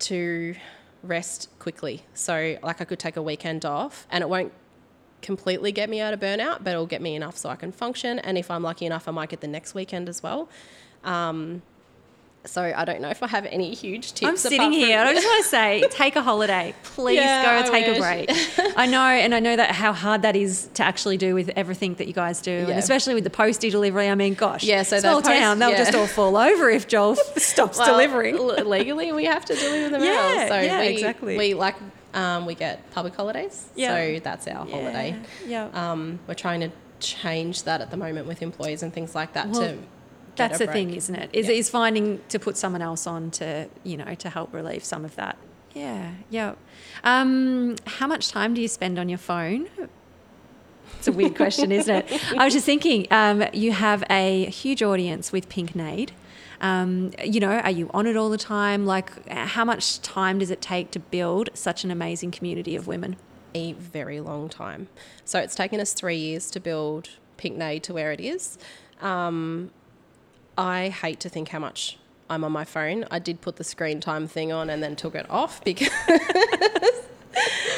[0.00, 0.54] to
[1.02, 2.02] rest quickly.
[2.14, 4.52] So, like, I could take a weekend off and it won't
[5.24, 8.20] completely get me out of burnout, but it'll get me enough so I can function.
[8.20, 10.48] And if I'm lucky enough, I might get the next weekend as well.
[11.02, 11.62] Um,
[12.46, 14.28] so, I don't know if I have any huge tips.
[14.28, 14.98] I'm sitting here.
[15.00, 16.74] I just want to say, take a holiday.
[16.82, 17.96] Please Yeah, go I take wish.
[17.96, 18.76] a break.
[18.76, 21.94] I know, and I know that how hard that is to actually do with everything
[21.94, 24.10] that you guys do, and especially with the postie delivery.
[24.10, 25.78] I mean, gosh, Yeah, so small post- town, they'll yeah.
[25.78, 28.36] just all fall over if Joel stops Well, delivering.
[28.68, 30.10] legally, we have to deliver them Yeah,
[30.42, 30.48] out.
[30.50, 31.38] So yeah, we, exactly.
[31.38, 31.76] We like
[32.14, 33.94] Um, we get public holidays, Yeah.
[33.94, 35.16] so that's our holiday.
[35.46, 35.68] Yeah.
[35.74, 39.48] Um, we're trying to change that at the moment with employees and things like that
[39.48, 39.78] Well, to.
[40.36, 41.30] That's a the thing, isn't it?
[41.32, 41.54] Is, Yeah.
[41.54, 45.14] is finding to put someone else on to, you know, to help relieve some of
[45.16, 45.36] that.
[45.74, 46.54] Yeah, yeah.
[47.02, 49.68] Um, how much time do you spend on your phone?
[50.98, 52.22] It's a weird question, isn't it?
[52.38, 56.12] I was just thinking, um, you have a huge audience with Pink Nade.
[56.64, 58.86] Um, you know, are you on it all the time?
[58.86, 63.16] Like, how much time does it take to build such an amazing community of women?
[63.54, 64.88] a very long time.
[65.24, 68.58] So it's taken us three years to build Pink Nade to where it is.
[69.00, 69.70] Um,
[70.58, 71.98] I hate to think how much
[72.28, 73.04] I'm on my phone.
[73.10, 75.88] I did put the screen time thing on and then took it off because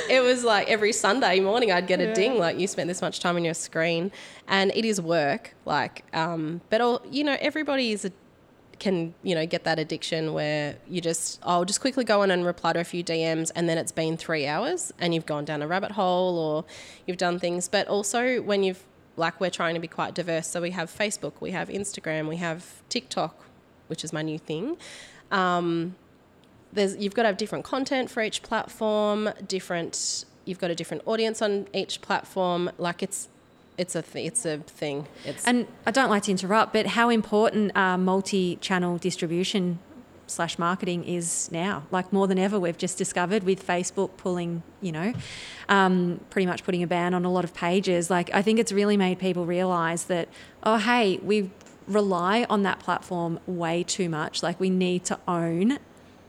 [0.08, 3.20] it was like every Sunday morning I'd get a ding like you spent this much
[3.20, 4.12] time on your screen,
[4.48, 5.54] and it is work.
[5.64, 8.12] Like, um, but all, you know, everybody is a
[8.78, 12.44] can you know get that addiction where you just I'll just quickly go on and
[12.44, 15.62] reply to a few DMs and then it's been three hours and you've gone down
[15.62, 16.64] a rabbit hole or
[17.06, 17.68] you've done things.
[17.68, 18.82] But also when you've
[19.16, 22.36] like we're trying to be quite diverse, so we have Facebook, we have Instagram, we
[22.36, 23.34] have TikTok,
[23.86, 24.76] which is my new thing.
[25.30, 25.96] Um,
[26.72, 31.02] there's you've got to have different content for each platform, different you've got a different
[31.06, 32.70] audience on each platform.
[32.78, 33.28] Like it's
[33.78, 35.06] it's a th- it's a thing.
[35.24, 39.78] It's And I don't like to interrupt, but how important uh, multi-channel distribution
[40.26, 41.84] slash marketing is now.
[41.90, 45.12] Like more than ever, we've just discovered with Facebook pulling, you know,
[45.68, 48.10] um, pretty much putting a ban on a lot of pages.
[48.10, 50.28] Like I think it's really made people realise that,
[50.62, 51.50] oh hey, we
[51.86, 54.42] rely on that platform way too much.
[54.42, 55.78] Like we need to own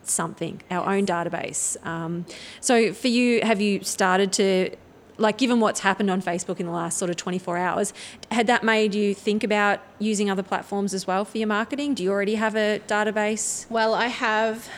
[0.04, 1.84] something, our own database.
[1.86, 2.26] Um,
[2.62, 4.76] so for you, have you started to
[5.18, 7.94] like given what's happened on Facebook in the last sort of 24 hours,
[8.32, 11.94] had that made you think about using other platforms as well for your marketing?
[11.94, 13.70] Do you already have a database?
[13.70, 14.70] Well, I have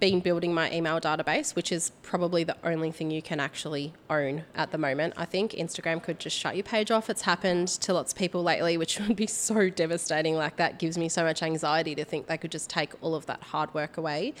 [0.00, 4.44] been building my email database, which is probably the only thing you can actually own
[4.54, 5.14] at the moment.
[5.16, 7.10] I think Instagram could just shut your page off.
[7.10, 10.34] It's happened to lots of people lately, which would be so devastating.
[10.34, 13.26] Like that gives me so much anxiety to think they could just take all of
[13.26, 14.34] that hard work away.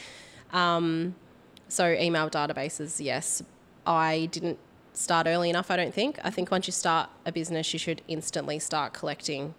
[0.52, 1.14] Um,
[1.68, 3.42] so email databases, yes.
[3.86, 4.58] I didn't
[4.98, 6.18] start early enough, I don't think.
[6.24, 9.54] I think once you start a business, you should instantly start collecting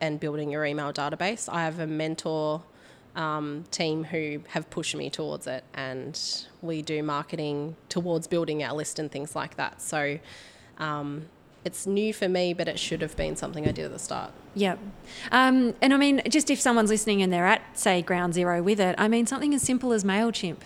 [0.00, 1.48] and building your email database.
[1.48, 2.62] I have a mentor
[3.14, 6.18] um, team who have pushed me towards it, and
[6.60, 9.80] we do marketing towards building our list and things like that.
[9.80, 10.18] So
[10.78, 11.26] um,
[11.64, 14.32] it's new for me, but it should have been something I did at the start.
[14.54, 14.80] Yep.
[15.30, 18.80] Um, and I mean, just if someone's listening and they're at, say, ground zero with
[18.80, 20.58] it, I mean, something as simple as MailChimp.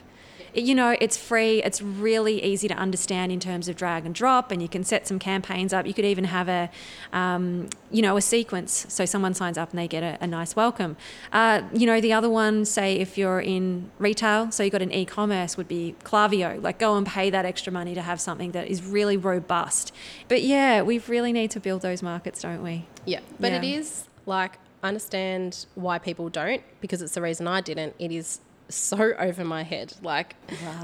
[0.57, 1.63] It- you know, it's free.
[1.63, 5.07] It's really easy to understand in terms of drag and drop, and you can set
[5.07, 5.87] some campaigns up.
[5.87, 6.71] You could even have a,
[7.13, 8.87] um, you know, a sequence.
[8.89, 10.97] So someone signs up and they get a, a nice welcome.
[11.33, 14.93] Uh, you know, the other one, say if you're in retail, so you've got an
[14.93, 16.61] e-commerce, would be Klaviyo.
[16.63, 19.93] Like, go and pay that extra money to have something that is really robust.
[20.29, 22.87] But yeah, we really need to build those markets, don't we?
[23.05, 23.79] Yeah, but it Yeah.
[23.79, 27.95] is like understand why people don't because it's the reason I didn't.
[27.99, 29.95] It is so over my head.
[30.03, 30.35] Like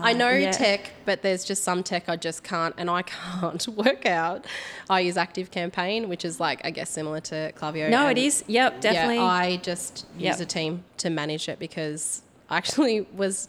[0.00, 0.52] I know yeah.
[0.52, 4.46] tech, but there's just some tech I just can't, and I can't work out.
[4.88, 7.90] I use Active Campaign, which is like I guess similar to Klaviyo.
[7.90, 8.44] No, and it is.
[8.46, 9.16] Yep, definitely.
[9.16, 10.32] Yeah, I just Yep.
[10.34, 13.48] use a team to manage it because I actually was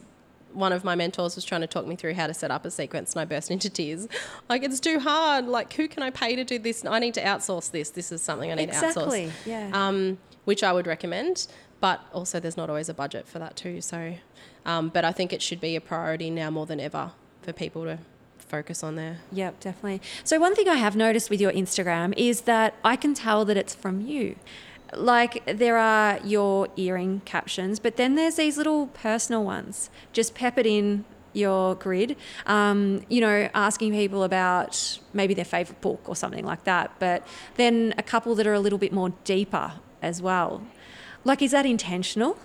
[0.54, 2.69] one of my mentors was trying to talk me through how to set up a
[2.69, 4.08] sequence and I burst into tears.
[4.50, 5.48] Like it's too hard.
[5.48, 6.86] Like who can I pay to do this?
[6.86, 7.89] I need to outsource this.
[7.89, 9.26] This is something I need exactly.
[9.26, 9.46] to outsource.
[9.46, 9.69] Yeah.
[9.74, 11.48] Um, which I would recommend,
[11.84, 13.82] but also there's not always a budget for that too.
[13.82, 14.15] So,
[14.65, 17.84] um, but I think it should be a priority now more than ever for people
[17.84, 18.00] to
[18.38, 19.17] focus on there.
[19.34, 20.02] Yep, definitely.
[20.24, 23.58] So one thing I have noticed with your Instagram is that I can tell that
[23.58, 24.38] it's from you.
[24.96, 30.65] Like there are your earring captions, but then there's these little personal ones just peppered
[30.65, 32.15] in your grid.
[32.46, 36.93] Um, you know, asking people about maybe their favorite book or something like that.
[37.00, 40.62] But then a couple that are a little bit more deeper as well.
[41.25, 42.38] Like, is that intentional?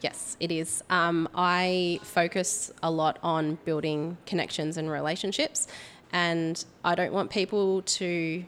[0.00, 0.82] Yes, it is.
[0.90, 5.68] Um, I focus a lot on building connections and relationships,
[6.12, 8.44] and I don't want people to.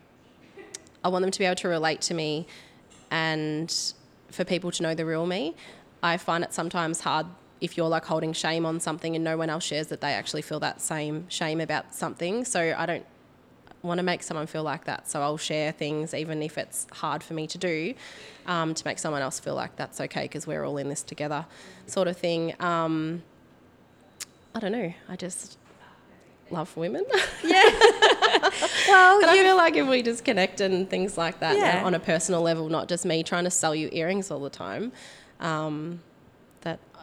[1.04, 2.46] I want them to be able to relate to me,
[3.10, 3.74] and
[4.30, 5.54] for people to know the real me.
[6.02, 7.26] I find it sometimes hard
[7.60, 10.42] if you're like holding shame on something and no one else shares that they actually
[10.42, 12.44] feel that same shame about something.
[12.44, 13.04] So I don't
[13.82, 15.08] want to make someone feel like that.
[15.08, 17.94] So I'll share things, even if it's hard for me to do,
[18.46, 21.46] um, to make someone else feel like that's okay because we're all in this together,
[21.86, 22.54] sort of thing.
[22.60, 23.22] Um,
[24.54, 24.92] I don't know.
[25.08, 25.58] I just
[26.50, 27.04] love women.
[27.44, 27.62] Yeah.
[28.88, 31.84] well, and I feel like if we just connect and things like that Yeah.
[31.84, 34.90] on a personal level, not just me trying to sell you earrings all the time,
[35.40, 36.00] um,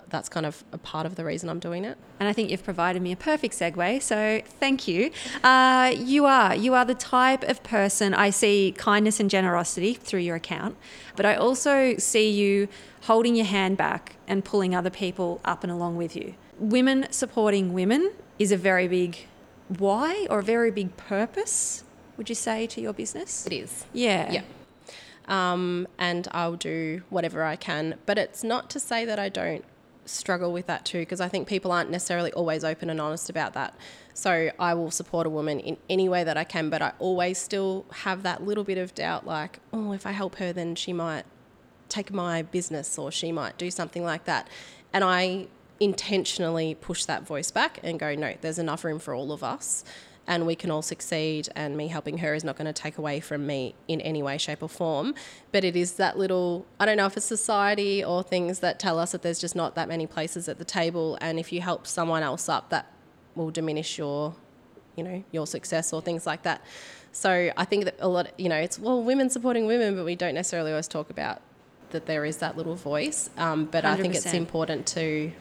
[0.09, 1.97] that's kind of a part of the reason I'm doing it.
[2.19, 4.01] And I think you've provided me a perfect segue.
[4.01, 5.11] So thank you.
[5.43, 10.21] Uh, you are you are the type of person I see kindness and generosity through
[10.21, 10.77] your account,
[11.15, 12.67] but I also see you
[13.01, 16.35] holding your hand back and pulling other people up and along with you.
[16.59, 19.27] Women supporting women is a very big
[19.67, 21.83] why or a very big purpose.
[22.17, 23.45] Would you say to your business?
[23.45, 23.85] It is.
[23.93, 24.31] Yeah.
[24.31, 24.41] Yeah.
[25.27, 27.95] Um, and I'll do whatever I can.
[28.05, 29.65] But it's not to say that I don't
[30.05, 33.53] struggle with that too, because I think people aren't necessarily always open and honest about
[33.53, 33.73] that.
[34.13, 37.37] So I will support a woman in any way that I can, but I always
[37.37, 40.93] still have that little bit of doubt like, oh, if I help her, then she
[40.93, 41.25] might
[41.89, 44.47] take my business or she might do something like that.
[44.93, 45.47] And I
[45.79, 49.83] intentionally push that voice back and go, no, there's enough room for all of us
[50.27, 53.19] and we can all succeed and me helping her is not going to take away
[53.19, 55.13] from me in any way shape or form
[55.51, 58.99] but it is that little i don't know if it's society or things that tell
[58.99, 61.85] us that there's just not that many places at the table and if you help
[61.85, 62.91] someone else up that
[63.35, 64.35] will diminish your
[64.95, 66.61] you know your success or things like that
[67.11, 70.15] so i think that a lot you know it's well women supporting women but we
[70.15, 71.41] don't necessarily always talk about
[71.91, 73.87] that there is that little voice um, but 100%.
[73.87, 75.31] i think it's important to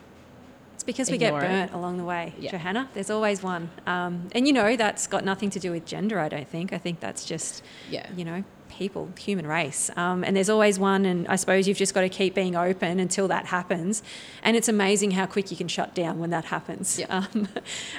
[0.86, 1.74] because we get burnt it.
[1.74, 2.50] along the way, yeah.
[2.50, 2.88] Johanna.
[2.94, 3.70] There's always one.
[3.86, 6.72] Um, and you know, that's got nothing to do with gender, I don't think.
[6.72, 8.06] I think that's just, yeah.
[8.14, 9.90] you know, people, human race.
[9.96, 13.00] Um, and there's always one, and I suppose you've just got to keep being open
[13.00, 14.02] until that happens.
[14.42, 16.98] And it's amazing how quick you can shut down when that happens.
[16.98, 17.06] Yeah.
[17.14, 17.48] Um,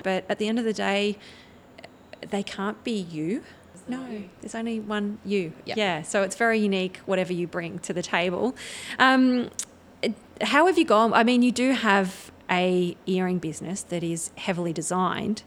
[0.04, 1.18] but at the end of the day,
[2.30, 3.44] they can't be you.
[3.88, 5.54] No, there's only one you.
[5.66, 5.78] Yep.
[5.78, 8.56] Yeah, so it's very unique, whatever you bring to the table.
[9.00, 9.50] Um,
[10.42, 11.14] how have you gone?
[11.14, 15.44] I mean, you do have a earring business that is heavily designed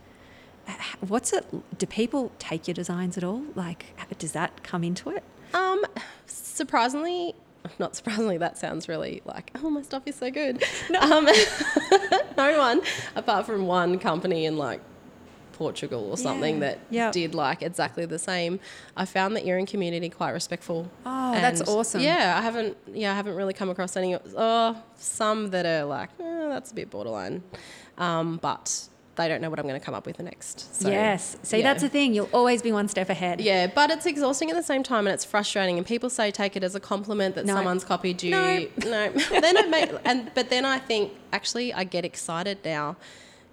[1.01, 1.47] what's it
[1.79, 3.43] do people take your designs at all?
[3.55, 3.87] Like
[4.19, 5.23] does that come into it?
[5.55, 5.85] Um
[6.27, 7.35] surprisingly
[7.79, 10.63] not surprisingly that sounds really like oh my stuff is so good.
[10.91, 11.25] No, um,
[12.37, 12.81] no one
[13.17, 14.81] apart from one company in like
[15.59, 16.61] Portugal or something yeah.
[16.61, 17.12] that yep.
[17.12, 18.61] did like exactly the same.
[18.97, 20.88] I found the earring community quite respectful.
[21.05, 22.01] Oh, that's awesome.
[22.01, 24.16] Yeah, I haven't yeah I haven't really come across any.
[24.16, 27.42] Oh, some that are like eh, that's a bit borderline,
[27.99, 30.81] um, but they don't know what I'm going to come up with next.
[30.81, 31.37] So, yes.
[31.42, 31.64] See, yeah.
[31.64, 32.14] that's the thing.
[32.14, 33.40] You'll always be one step ahead.
[33.40, 35.77] Yeah, but it's exhausting at the same time and it's frustrating.
[35.77, 37.55] And people say take it as a compliment that no.
[37.55, 38.31] someone's copied you.
[38.31, 38.68] No.
[38.85, 39.11] no.
[39.40, 42.97] then it may, and but then I think actually I get excited now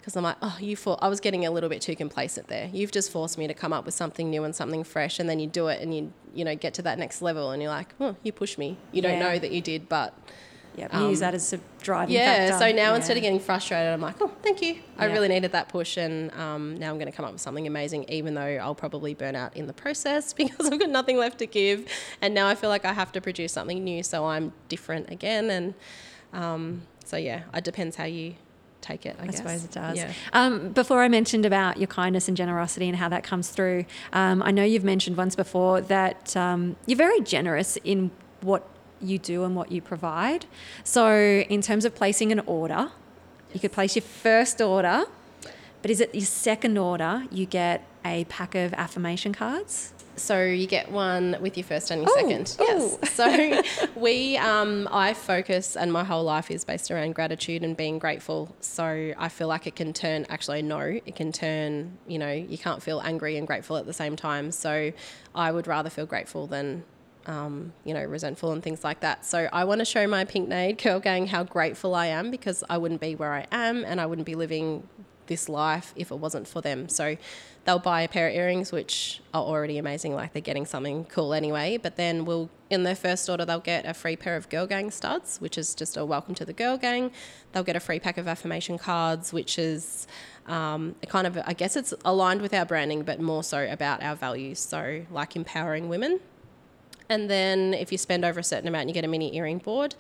[0.06, 2.70] because I'm like, oh, you for I was getting a little bit too complacent there.
[2.72, 5.40] You've just forced me to come up with something new and something fresh, and then
[5.40, 7.96] you do it, and you you know get to that next level, and you're like,
[8.00, 8.78] oh, you push me.
[8.92, 10.14] You don't know that you did, but
[10.76, 12.60] yeah, um, use that as a driving yeah, factor.
[12.60, 12.98] so now yeah.
[12.98, 14.78] instead of getting frustrated, I'm like, oh, thank you.
[15.00, 15.14] I yeah.
[15.14, 18.06] really needed that push, and um, now I'm going to come up with something amazing,
[18.08, 21.48] even though I'll probably burn out in the process because I've got nothing left to
[21.48, 21.90] give.
[22.22, 25.50] And now I feel like I have to produce something new, so I'm different again.
[25.50, 25.74] And
[26.32, 28.36] um, so, yeah, it depends how you
[28.86, 29.18] take it.
[29.20, 29.98] I, I suppose it does.
[29.98, 30.14] Yeah.
[30.34, 34.44] Um, before I mentioned about your kindness and generosity and how that comes through, um,
[34.44, 38.68] I know you've mentioned once before that um, you're very generous in what
[39.02, 40.46] you do and what you provide.
[40.84, 42.92] So, in terms of placing an order,
[43.54, 45.06] you could place your first order,
[45.82, 49.94] but is it your second order you get a pack of affirmation cards?
[50.18, 52.58] So you get one with your first and your ooh, second.
[52.60, 52.64] Ooh.
[52.64, 53.14] Yes.
[53.14, 53.62] So
[53.96, 58.56] we, um, I focus, and my whole life is based around gratitude and being grateful.
[58.62, 60.26] So I feel like it can turn.
[60.30, 61.98] Actually, no, it can turn.
[62.08, 64.52] You know, you can't feel angry and grateful at the same time.
[64.52, 64.92] So
[65.34, 66.84] I would rather feel grateful than.
[67.28, 69.26] Um, you know, resentful and things like that.
[69.26, 72.64] So I want to show my Pink Nade Girl Gang how grateful I am because
[72.70, 74.88] I wouldn't be where I am and I wouldn't be living
[75.26, 76.88] this life if it wasn't for them.
[76.88, 77.18] So
[77.66, 81.34] they'll buy a pair of earrings, which are already amazing, like they're getting something cool
[81.34, 81.78] anyway.
[81.78, 84.92] But then we'll, in their first order, they'll get a free pair of Girl Gang
[84.92, 87.12] studs, which is just a welcome to the Girl Gang.
[87.52, 90.06] They'll get a free pack of affirmation cards, which is
[90.46, 94.16] um, kind of, I guess it's aligned with our branding, but more so about our
[94.16, 94.60] values.
[94.60, 96.20] So, like empowering women.
[97.10, 99.96] And then if you spend over a certain amount, you get a mini earring board.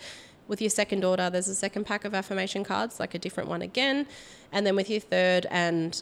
[0.47, 3.63] With your second order, there's a second pack of affirmation cards, like a different one
[3.63, 4.05] again.
[4.51, 5.99] And then with your third and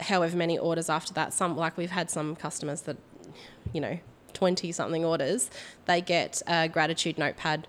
[0.00, 2.96] however many orders after that, some like we've had some customers that,
[3.72, 3.98] you know,
[4.36, 5.50] 20 something orders,
[5.86, 7.66] they get a gratitude notepad,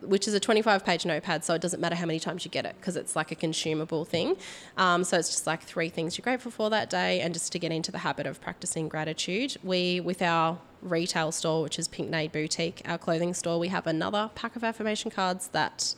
[0.00, 1.44] which is a 25 page notepad.
[1.44, 4.04] So it doesn't matter how many times you get it because it's like a consumable
[4.04, 4.36] thing.
[4.76, 7.20] Um, so it's just like three things you're grateful for that day.
[7.20, 11.62] And just to get into the habit of practicing gratitude, we, with our retail store,
[11.62, 15.48] which is Pink Nade Boutique, our clothing store, we have another pack of affirmation cards
[15.48, 15.94] that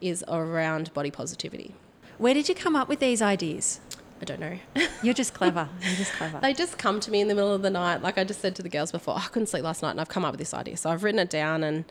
[0.00, 1.74] is around body positivity.
[2.18, 3.80] Where did you come up with these ideas?
[4.20, 4.58] I don't know.
[5.02, 5.68] You're just clever.
[5.82, 6.40] You're just clever.
[6.40, 8.02] they just come to me in the middle of the night.
[8.02, 10.00] Like I just said to the girls before, oh, I couldn't sleep last night and
[10.00, 10.76] I've come up with this idea.
[10.76, 11.84] So I've written it down and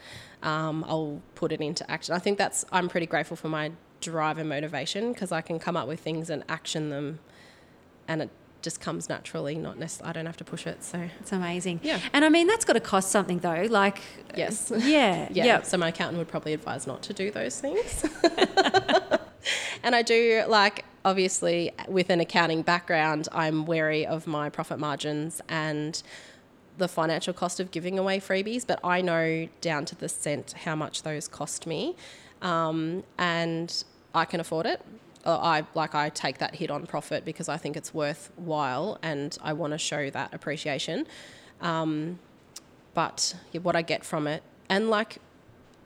[0.44, 2.14] um, I'll put it into action.
[2.16, 3.72] I think that's, I'm pretty grateful for my
[4.02, 7.20] drive and motivation because I can come up with things and action them,
[8.08, 8.30] and it
[8.62, 9.56] just comes naturally.
[9.56, 10.84] Not necessarily, I don't have to push it.
[10.84, 11.80] So It's amazing.
[11.84, 12.00] Yeah.
[12.14, 13.66] And I mean, that's got to cost something though.
[13.70, 14.02] Like,
[14.36, 15.28] yes, yeah.
[15.32, 15.46] yeah.
[15.46, 15.66] Yep.
[15.66, 18.06] So my accountant would probably advise not to do those things.
[19.84, 25.42] and I do like obviously with an accounting background, I'm wary of my profit margins
[25.48, 26.04] and
[26.78, 30.76] the financial cost of giving away freebies, but I know down to the cent how
[30.76, 31.96] much those cost me,
[32.42, 34.82] um, and I can afford it.
[35.26, 39.38] Uh, I like I take that hit on profit because I think it's worthwhile, and
[39.42, 41.08] I want to show that appreciation.
[41.62, 42.20] Um,
[42.94, 45.20] but what I get from it, and like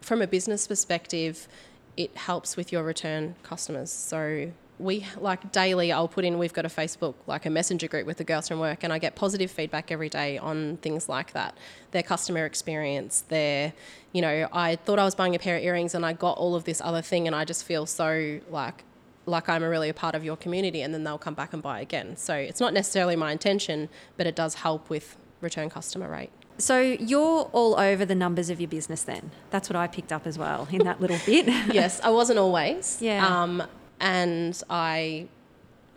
[0.01, 1.47] from a business perspective,
[1.95, 3.91] it helps with your return customers.
[3.91, 4.51] So
[4.81, 8.17] we like daily I'll put in we've got a Facebook like a messenger group with
[8.17, 11.57] the girls from work and I get positive feedback every day on things like that.
[11.91, 13.73] Their customer experience, their
[14.11, 16.55] you know, I thought I was buying a pair of earrings and I got all
[16.55, 18.83] of this other thing and I just feel so like
[19.25, 21.79] like I'm really a part of your community and then they'll come back and buy
[21.79, 22.17] again.
[22.17, 26.31] So it's not necessarily my intention, but it does help with return customer rate.
[26.57, 29.31] So you're all over the numbers of your business then.
[29.49, 31.47] That's what I picked up as well in that little bit.
[31.73, 32.99] yes, I wasn't always.
[33.01, 33.25] Yeah.
[33.25, 33.63] Um,
[34.01, 35.27] and I,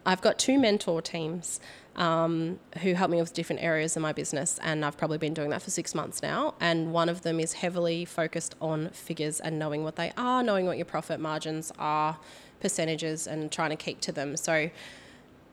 [0.06, 1.58] I've got two mentor teams
[1.96, 5.50] um, who help me with different areas of my business, and I've probably been doing
[5.50, 6.54] that for six months now.
[6.60, 10.66] And one of them is heavily focused on figures and knowing what they are, knowing
[10.66, 12.18] what your profit margins are,
[12.60, 14.36] percentages, and trying to keep to them.
[14.36, 14.70] So.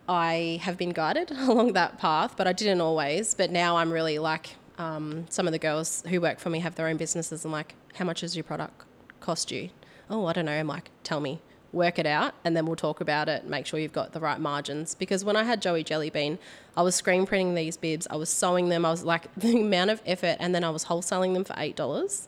[0.09, 3.33] I have been guided along that path, but I didn't always.
[3.33, 6.75] But now I'm really like um, some of the girls who work for me have
[6.75, 7.45] their own businesses.
[7.45, 8.83] I'm like, how much does your product
[9.21, 9.69] cost you?
[10.09, 10.59] Oh, I don't know.
[10.59, 11.39] I'm like, tell me,
[11.73, 13.45] work it out, and then we'll talk about it.
[13.45, 14.95] Make sure you've got the right margins.
[14.95, 16.37] Because when I had Joey Jellybean,
[16.75, 19.91] I was screen printing these bibs, I was sewing them, I was like the amount
[19.91, 22.27] of effort, and then I was wholesaling them for eight dollars,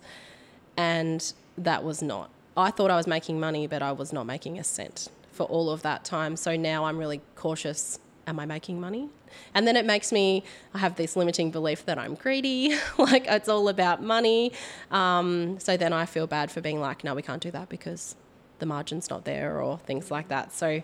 [0.78, 2.30] and that was not.
[2.56, 5.70] I thought I was making money, but I was not making a cent for all
[5.70, 6.36] of that time.
[6.36, 8.00] So now I'm really cautious.
[8.28, 9.10] Am I making money?
[9.56, 13.50] And then it makes me, I have this limiting belief that I'm greedy, like it's
[13.50, 14.54] all about money.
[14.92, 18.16] Um, so then I feel bad for being like, no, we can't do that because
[18.64, 20.54] the margin's not there or things like that.
[20.54, 20.82] So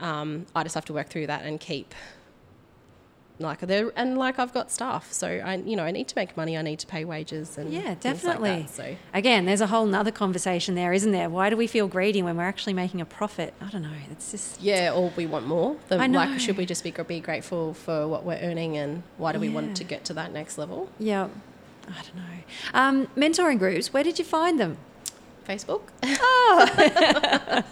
[0.00, 1.94] um, I just have to work through that and keep
[3.40, 6.36] like there and like I've got staff, so I you know I need to make
[6.36, 6.56] money.
[6.56, 8.62] I need to pay wages and Yeah, things like definitely.
[8.62, 11.28] that, so Again, there's a whole nother conversation there, isn't there?
[11.28, 13.52] Why do we feel greedy when we're actually making a profit?
[13.60, 13.98] I don't know.
[14.12, 15.76] It's just yeah, or we want more.
[15.88, 16.18] The, I know.
[16.18, 19.48] Like, should we just be be grateful for what we're earning and why do we
[19.48, 19.54] Yeah.
[19.54, 20.88] want to get to that next level?
[20.98, 21.28] yeah.
[21.86, 22.38] I don't know.
[22.72, 23.92] Um, mentoring groups.
[23.92, 24.78] Where did you find them?
[25.44, 25.82] Facebook.
[26.46, 27.62] Oh,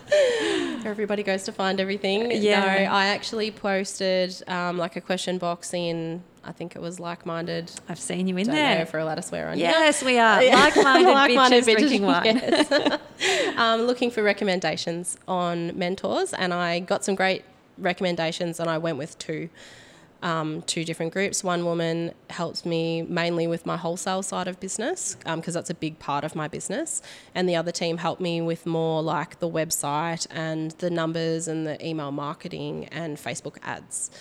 [0.85, 2.31] Everybody goes to find everything.
[2.33, 2.61] Yeah.
[2.61, 6.23] No, I actually posted um, like a question box in.
[6.45, 7.71] I think it was like-minded.
[7.89, 8.83] I've seen you in Don't know there.
[8.83, 9.59] if we're allowed to swear on.
[9.59, 10.43] Yes, we are.
[10.51, 12.25] Like-minded, Like-minded bitches, drinking wine.
[12.25, 13.57] yes.
[13.57, 17.45] um, looking for recommendations on mentors, and I got some great
[17.79, 19.51] recommendations, and I went with two.
[20.23, 21.43] Um, two different groups.
[21.43, 25.99] One woman helps me mainly with my wholesale side of business because that's a big
[25.99, 27.03] part of my business,
[27.35, 31.67] and the other team helped me with more like the website and the numbers and
[31.67, 34.13] the email marketing and Facebook ads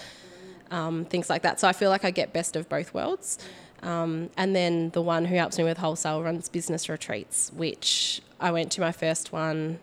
[0.72, 1.60] um, things like that.
[1.60, 3.38] So I feel like I get best of both worlds.
[3.84, 8.52] Um, and then the one who helps me with wholesale runs business retreats, which I
[8.52, 9.80] went to my first one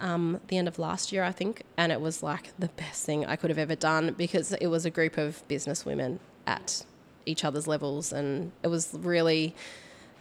[0.00, 3.24] um, the end of last year, I think, and it was like the best thing
[3.24, 6.84] I could have ever done because it was a group of business women at
[7.24, 9.54] each other's levels, and it was really.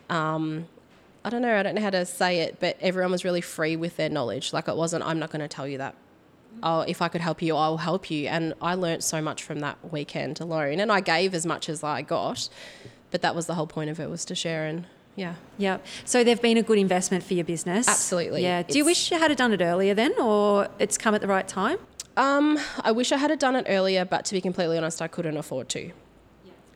[0.10, 0.68] Um,
[1.24, 3.76] I don't know, I don't know how to say it, but everyone was really free
[3.76, 4.54] with their knowledge.
[4.54, 5.96] Like it wasn't, I'm not going to tell you that
[6.64, 8.28] oh, if I could help you, I'll help you.
[8.28, 10.80] And I learnt so much from that weekend alone.
[10.80, 12.50] And I gave as much as I got,
[13.12, 15.36] but that was the whole point of it was to share and yeah.
[15.58, 15.86] Yep.
[16.04, 17.88] So they've been a good investment for your business.
[17.88, 18.44] Absolutely.
[18.44, 18.64] Yeah.
[18.64, 21.48] Do you wish you had done it earlier then, or it's come at the right
[21.48, 21.78] time?
[22.18, 25.38] Um, I wish I had done it earlier, but to be completely honest, I couldn't
[25.38, 25.92] afford to.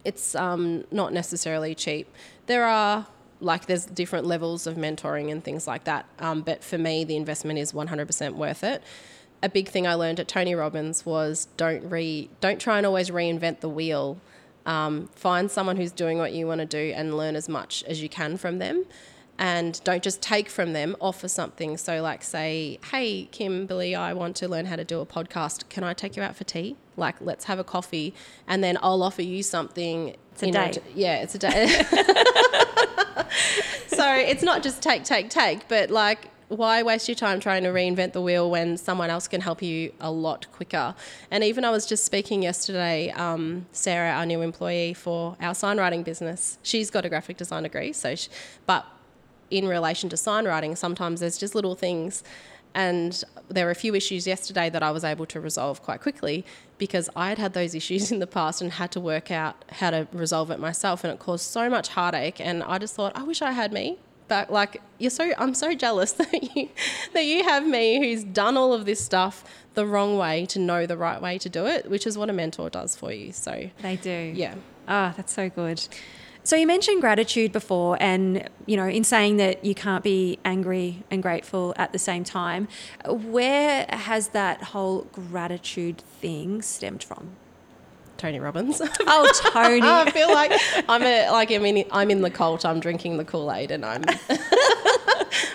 [0.06, 2.14] It's um, not necessarily cheap.
[2.46, 3.08] There are
[3.42, 6.06] like there's different levels of mentoring and things like that.
[6.20, 8.84] Um, but for me, the investment is 100% worth it.
[9.42, 13.10] A big thing I learned at Tony Robbins was don't re don't try and always
[13.10, 14.18] reinvent the wheel.
[14.70, 18.04] Um, find someone who's doing what you want to do and learn as much as
[18.04, 18.86] you can from them.
[19.40, 21.76] And don't just take from them, offer something.
[21.78, 25.70] So, like, say, hey, Kimberley, I want to learn how to do a podcast.
[25.70, 26.76] Can I take you out for tea?
[26.98, 28.14] Like, let's have a coffee.
[28.48, 30.16] And then I'll offer you something.
[30.34, 30.78] It's a you date.
[30.94, 31.86] yeah, it's a date.
[33.88, 37.70] so, it's not just take, take, take, but like, why waste your time trying to
[37.70, 40.96] reinvent the wheel when someone else can help you a lot quicker?
[41.32, 46.04] And even I was just speaking yesterday, um, Sarah, our new employee for our signwriting
[46.04, 47.94] business, she's got a graphic design degree.
[47.94, 48.30] So, she,
[48.66, 48.86] but
[49.52, 52.24] in relation to sign writing, sometimes there's just little things
[52.74, 56.46] and there were a few issues yesterday that I was able to resolve quite quickly
[56.78, 59.90] because I had had those issues in the past and had to work out how
[59.92, 62.40] to resolve it myself, and it caused so much heartache.
[62.40, 63.98] And I just thought, I wish I had me
[64.30, 64.50] back.
[64.50, 66.70] Like you're so, I'm so jealous that you
[67.14, 70.86] that you have me who's done all of this stuff the wrong way to know
[70.86, 73.32] the right way to do it, which is what a mentor does for you.
[73.32, 74.34] So they do.
[74.36, 74.56] Yeah.
[74.88, 75.86] Ah, oh, that's so good.
[76.44, 81.04] So you mentioned gratitude before, and you know, in saying that you can't be angry
[81.12, 82.68] and grateful at the same time,
[83.06, 87.36] where has that whole gratitude thing stemmed from?
[88.20, 88.82] Tony Robbins.
[88.82, 89.82] Oh, Tony!
[89.82, 90.52] I feel like
[90.88, 92.66] I'm a, like I mean I'm in the cult.
[92.66, 94.04] I'm drinking the Kool Aid, and I'm.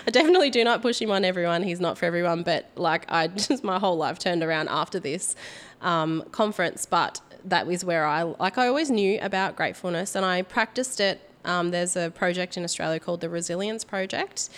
[0.07, 1.63] I definitely do not push him on everyone.
[1.63, 5.35] He's not for everyone, but like I just my whole life turned around after this
[5.81, 6.85] um, conference.
[6.85, 11.21] But that was where I like I always knew about gratefulness and I practiced it.
[11.45, 14.49] Um, there's a project in Australia called the Resilience Project,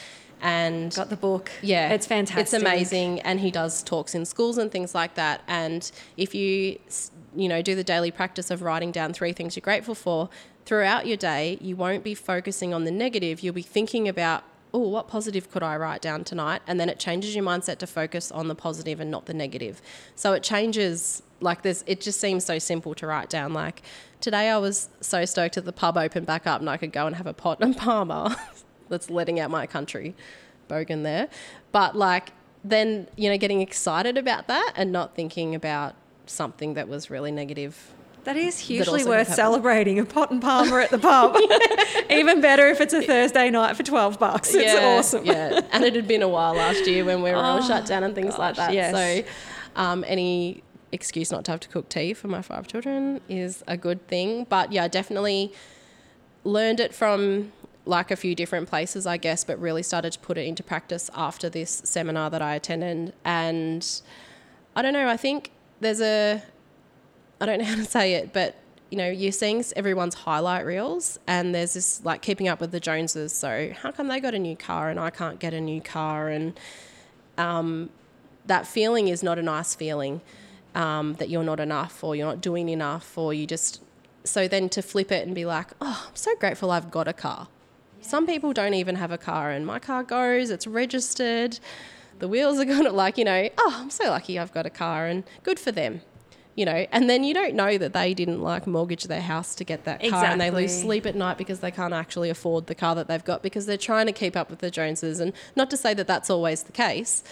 [0.41, 1.51] and got the book.
[1.61, 2.43] Yeah, it's fantastic.
[2.43, 5.41] It's amazing, and he does talks in schools and things like that.
[5.47, 6.79] And if you
[7.35, 10.29] you know do the daily practice of writing down three things you're grateful for
[10.67, 13.39] throughout your day, you won't be focusing on the negative.
[13.39, 16.61] You'll be thinking about oh, what positive could I write down tonight?
[16.67, 19.81] And then it changes your mindset to focus on the positive and not the negative.
[20.13, 23.83] So it changes like this it just seems so simple to write down like
[24.21, 27.05] today i was so stoked that the pub opened back up and i could go
[27.05, 28.35] and have a pot and parma
[28.89, 30.15] that's letting out my country
[30.67, 31.27] bogan there
[31.71, 32.31] but like
[32.63, 35.93] then you know getting excited about that and not thinking about
[36.29, 37.93] something that was really negative
[38.27, 41.37] that is hugely that worth celebrating a pot and parma at the pub.
[42.11, 44.53] Even better if it's a Thursday night for 12 bucks.
[44.53, 45.25] It's yeah, awesome.
[45.25, 45.61] yeah.
[45.71, 48.03] And it had been a while last year when we were oh, all shut down
[48.03, 48.73] and things gosh, like that.
[48.73, 48.93] Yes.
[49.25, 50.61] So um, any
[50.91, 54.45] excuse not to have to cook tea for my five children is a good thing.
[54.49, 55.53] But yeah, definitely
[56.43, 57.53] learned it from
[57.85, 61.09] like a few different places, I guess, but really started to put it into practice
[61.15, 63.13] after this seminar that I attended.
[63.23, 64.01] And
[64.75, 66.41] I don't know, I think there's a,
[67.39, 68.55] I don't know how to say it, but
[68.89, 72.79] you know, you're seeing everyone's highlight reels, and there's this like keeping up with the
[72.79, 73.33] Joneses.
[73.33, 76.29] So, how come they got a new car and I can't get a new car?
[76.29, 76.57] And
[77.37, 77.89] um,
[78.45, 80.21] that feeling is not a nice feeling
[80.75, 83.81] um, that you're not enough or you're not doing enough or you just
[84.23, 87.13] so then to flip it and be like oh i'm so grateful i've got a
[87.13, 87.47] car
[87.97, 88.09] yes.
[88.09, 91.59] some people don't even have a car and my car goes it's registered
[92.19, 95.07] the wheels are gonna like you know oh i'm so lucky i've got a car
[95.07, 96.01] and good for them
[96.55, 96.87] you know?
[96.91, 99.99] And then you don't know that they didn't like mortgage their house to get that
[99.99, 100.31] car exactly.
[100.31, 103.23] and they lose sleep at night because they can't actually afford the car that they've
[103.23, 105.19] got because they're trying to keep up with the joneses.
[105.19, 107.23] And not to say that that's always the case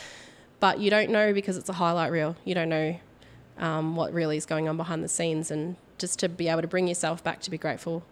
[0.59, 2.35] but you don't know because it's a highlight reel.
[2.43, 2.99] You don't know
[3.57, 6.67] um, what really is going on behind the scenes, and just to be able to
[6.67, 8.03] bring yourself back to be grateful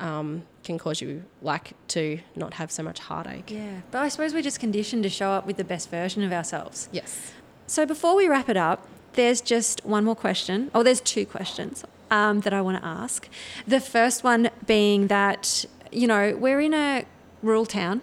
[0.00, 3.50] um, can cause you like to not have so much heartache.
[3.50, 6.32] Yeah, but I suppose we're just conditioned to show up with the best version of
[6.32, 6.88] ourselves.
[6.92, 7.32] Yes.
[7.66, 10.70] So before we wrap it up, there's just one more question.
[10.74, 13.28] Oh, there's two questions um, that I want to ask.
[13.66, 17.04] The first one being that you know we're in a
[17.42, 18.02] rural town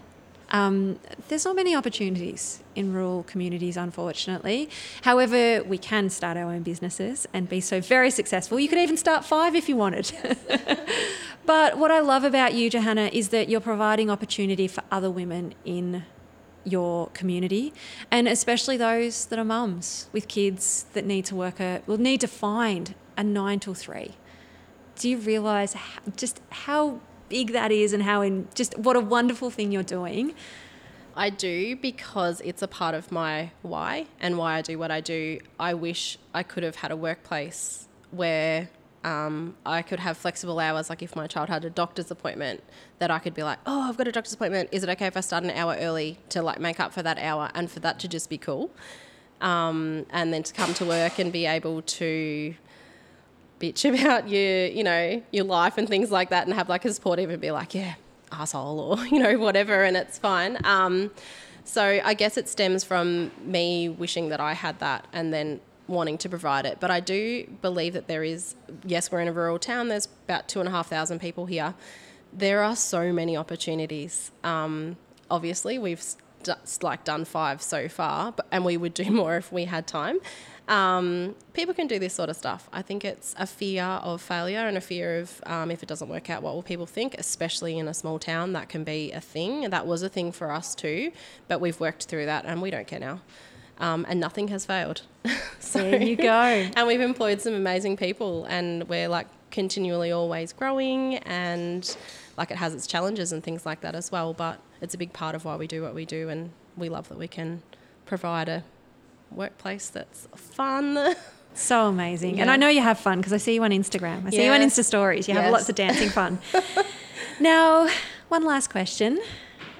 [0.50, 4.70] um, there's not many opportunities in rural communities, unfortunately.
[5.02, 8.60] However, we can start our own businesses and be so very successful.
[8.60, 10.12] You could even start five if you wanted.
[11.46, 15.54] but what I love about you, Johanna, is that you're providing opportunity for other women
[15.66, 16.06] in
[16.64, 17.74] your community,
[18.12, 22.20] and especially those that are mums with kids that need to work a will need
[22.22, 24.16] to find a nine till three.
[24.98, 25.76] Do you realise
[26.18, 30.34] just how big that is and how in just what a wonderful thing you're doing.
[31.16, 35.02] I do because it's a part of my why and why I do what I
[35.02, 35.40] do.
[35.60, 38.70] I wish I could have had a workplace where
[39.04, 40.90] um, I could have flexible hours.
[40.90, 42.64] Like if my child had a doctor's appointment,
[43.00, 44.70] that I could be like, oh, I've got a doctor's appointment.
[44.72, 47.18] Is it okay if I start an hour early to like make up for that
[47.18, 48.70] hour and for that to just be cool?
[49.42, 52.56] Um, and then to come to work and be able to
[53.60, 56.94] bitch about your, you know, your life and things like that and have like a
[56.94, 57.96] supportive and be like, yeah,
[58.32, 60.58] asshole or, you know, whatever, and it's fine.
[60.64, 61.12] Um,
[61.64, 66.18] so I guess it stems from me wishing that I had that and then wanting
[66.20, 66.80] to provide it.
[66.80, 68.56] But I do believe that there is,
[68.86, 71.74] yes, we're in a rural town, there's about two and a half thousand people here.
[72.32, 74.32] There are so many opportunities.
[74.44, 74.98] Um,
[75.30, 79.52] obviously, we've st- like done five so far, but, and we would do more if
[79.52, 80.20] we had time.
[80.68, 82.70] Um, people can do this sort of stuff.
[82.74, 86.10] I think it's a fear of failure and a fear of um, if it doesn't
[86.10, 87.16] work out, what will people think?
[87.18, 89.70] Especially in a small town, that can be a thing.
[89.70, 91.12] That was a thing for us too,
[91.48, 93.22] but we've worked through that and we don't care now.
[93.80, 95.04] Um, and nothing has failed.
[95.60, 96.68] so, there you go.
[96.76, 101.96] And we've employed some amazing people, and we're like continually always growing, and
[102.38, 104.34] like it has its challenges and things like that as well.
[104.34, 107.08] But it's a big part of why we do what we do, and we love
[107.10, 107.62] that we can
[108.08, 108.64] provide a
[109.32, 111.16] workplace that's fun.
[111.58, 112.40] So amazing.
[112.40, 114.28] And I know you have fun because I see you on Instagram.
[114.28, 115.28] I see you on Insta stories.
[115.28, 116.38] You have lots of dancing fun.
[117.40, 117.90] now,
[118.28, 119.20] one last question.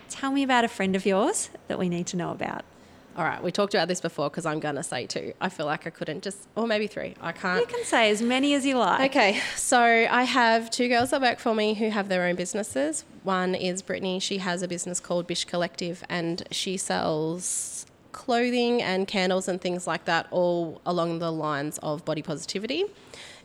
[0.10, 2.66] Tell me about a friend of yours that we need to know about.
[3.18, 5.34] All right, we talked about this before because I'm gonna say two.
[5.42, 7.16] I feel like I couldn't just, or maybe three.
[7.20, 7.60] I can't.
[7.62, 9.10] You can say as many as you like.
[9.10, 13.06] Okay, so I have two girls that work for me who have their own businesses.
[13.24, 14.20] One is Brittany.
[14.20, 17.87] She has a business called Bish Collective, and she sells
[18.18, 22.84] clothing and candles and things like that, all along the lines of body positivity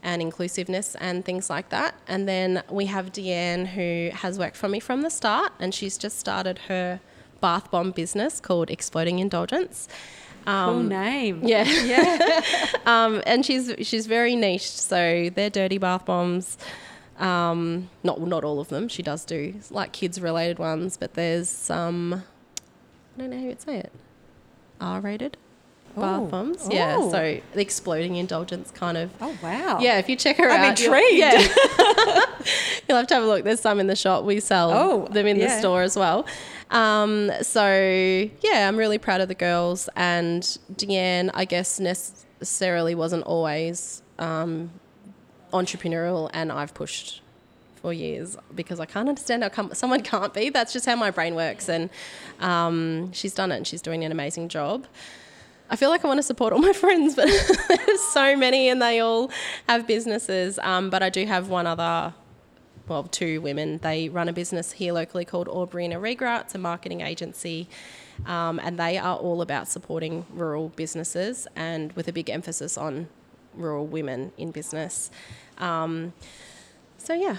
[0.02, 1.94] and inclusiveness and things like that.
[2.08, 5.98] And then we have Deanne, who has worked for me from the start, and she's
[5.98, 7.00] just started her
[7.42, 9.88] bath bomb business called Exploding Indulgence.
[10.46, 11.40] Um, Cool name.
[11.44, 11.64] yeah.
[11.64, 12.42] Yeah.
[12.86, 14.68] um, and she's she's very niche.
[14.70, 16.56] So they're dirty bath bombs.
[17.18, 18.88] Um, not not all of them.
[18.88, 22.24] She does do like kids related ones, but there's some.
[23.14, 23.92] I don't know how you'd say it.
[24.82, 25.36] R rated
[25.94, 26.00] Oh.
[26.00, 26.68] bath bombs.
[26.70, 26.96] Yeah.
[26.98, 27.10] Oh.
[27.10, 29.10] So the exploding indulgence kind of.
[29.20, 29.78] Oh, wow.
[29.78, 31.18] Yeah, if you check her I'm out, you'll- intrigued.
[31.18, 31.38] yeah.
[32.88, 33.44] you'll have to have a look.
[33.44, 34.24] There's some in the shop.
[34.24, 36.26] We sell Oh, them in the store as well.
[36.70, 37.62] Um, so
[38.40, 39.90] yeah, I'm really proud of the girls.
[39.94, 40.42] And
[40.74, 44.70] Deanne, I guess necessarily wasn't always um,
[45.52, 47.20] entrepreneurial, and I've pushed
[47.82, 50.48] for years because I can't understand how someone can't be.
[50.48, 51.90] That's just how my brain works, and
[52.40, 54.86] um, she's done it, and she's doing an amazing job.
[55.68, 57.26] I feel like I want to support all my friends, but
[57.68, 59.30] there's so many, and they all
[59.68, 60.58] have businesses.
[60.60, 62.14] Um, but I do have one other
[62.88, 63.78] well, two women.
[63.78, 66.42] They run a business here locally called Aubrina Regra.
[66.42, 67.68] It's a marketing agency,
[68.26, 73.08] um, and they are all about supporting rural businesses and with a big emphasis on
[73.54, 75.10] rural women in business.
[75.58, 76.12] Um,
[76.98, 77.38] so yeah,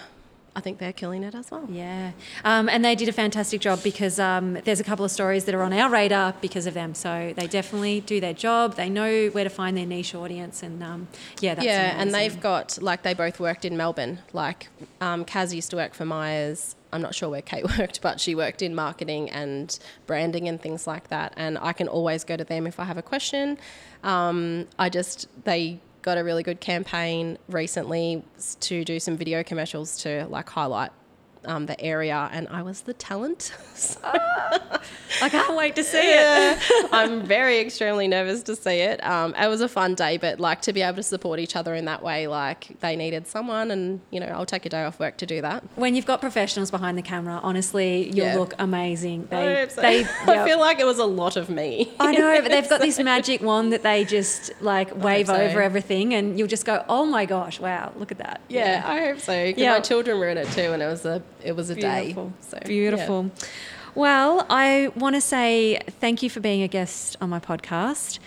[0.55, 1.65] I think they're killing it as well.
[1.69, 2.11] Yeah.
[2.43, 5.55] Um, and they did a fantastic job because um, there's a couple of stories that
[5.55, 6.93] are on our radar because of them.
[6.93, 8.75] So they definitely do their job.
[8.75, 10.61] They know where to find their niche audience.
[10.61, 11.07] And um,
[11.39, 14.19] yeah, that's yeah, and they've got like they both worked in Melbourne.
[14.31, 14.69] Like
[15.01, 16.75] um, Kaz used to work for Myers.
[16.91, 20.85] I'm not sure where Kate worked, but she worked in marketing and branding and things
[20.85, 21.33] like that.
[21.35, 23.57] And I can always go to them if I have a question.
[24.03, 28.23] Um, I just they got a really good campaign recently
[28.59, 30.91] to do some video commercials to like highlight
[31.45, 33.53] um, the area, and I was the talent.
[33.75, 33.99] So-
[35.21, 36.57] I can't wait to see it.
[36.91, 39.03] I'm very extremely nervous to see it.
[39.05, 41.75] Um, it was a fun day, but like to be able to support each other
[41.75, 44.99] in that way, like they needed someone, and you know, I'll take a day off
[44.99, 45.63] work to do that.
[45.75, 48.35] When you've got professionals behind the camera, honestly, you'll Yeah.
[48.37, 49.27] look amazing.
[49.31, 49.81] I They, hope so.
[49.81, 51.91] they, I feel like it was a lot of me.
[51.99, 55.35] I know, but they've got this magic wand that they just like wave so.
[55.35, 58.99] over everything, and you'll just go, "Oh my gosh, wow, look at that!" Yeah, I
[59.01, 59.53] hope so.
[59.55, 59.73] Yeah.
[59.73, 62.27] my children were in it too, and it was a it was a Beautiful.
[62.27, 62.33] day.
[62.41, 62.67] So yeah.
[62.67, 63.31] Beautiful.
[63.95, 68.19] Well, I want to say thank you for being a guest on my podcast.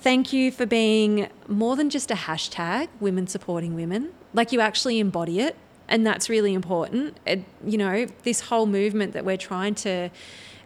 [0.00, 4.12] Thank you for being more than just a hashtag, women supporting women.
[4.34, 5.56] Like you actually embody it.
[5.88, 7.18] And that's really important.
[7.26, 10.10] It, you know, this whole movement that we're trying to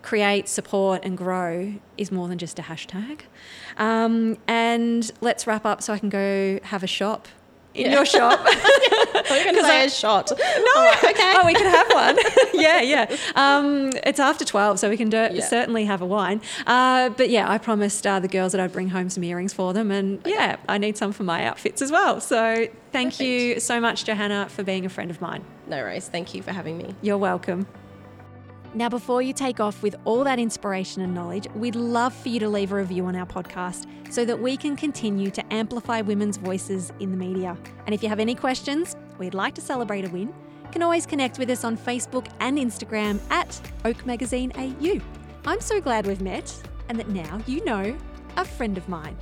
[0.03, 3.21] create, support, and grow is more than just a hashtag.
[3.77, 7.29] Um, and let's wrap up so I can go have a shop
[7.79, 8.45] in your shop.
[8.45, 10.31] Was going to say I- a shot.
[10.39, 11.35] No, okay.
[11.37, 12.19] Oh, we can have one.
[12.55, 13.17] yeah, yeah.
[13.37, 15.45] Um, it's after 12, so we can do, Yeah.
[15.47, 16.41] certainly have a wine.
[16.67, 19.73] Uh, but yeah, I promised uh, the girls that I'd bring home some earrings for
[19.73, 19.91] them.
[19.91, 22.21] And yeah, I need some for my outfits as well.
[22.21, 25.45] So thank you so much, Johanna, for being a friend of mine.
[25.67, 26.09] No worries.
[26.09, 26.95] Thank you for having me.
[27.03, 27.67] You're welcome.
[28.75, 32.39] Now, before you take off with all that inspiration and knowledge, we'd love for you
[32.41, 36.37] to leave a review on our podcast so that we can continue to amplify women's
[36.37, 37.57] voices in the media.
[37.87, 40.35] And if you have any questions, we'd like to celebrate a win,
[40.71, 45.01] can always connect with us on Facebook and Instagram at Oak Magazine AU.
[45.47, 46.55] I'm so glad we've met
[46.91, 47.97] and that now you know
[48.37, 49.17] a friend of mine.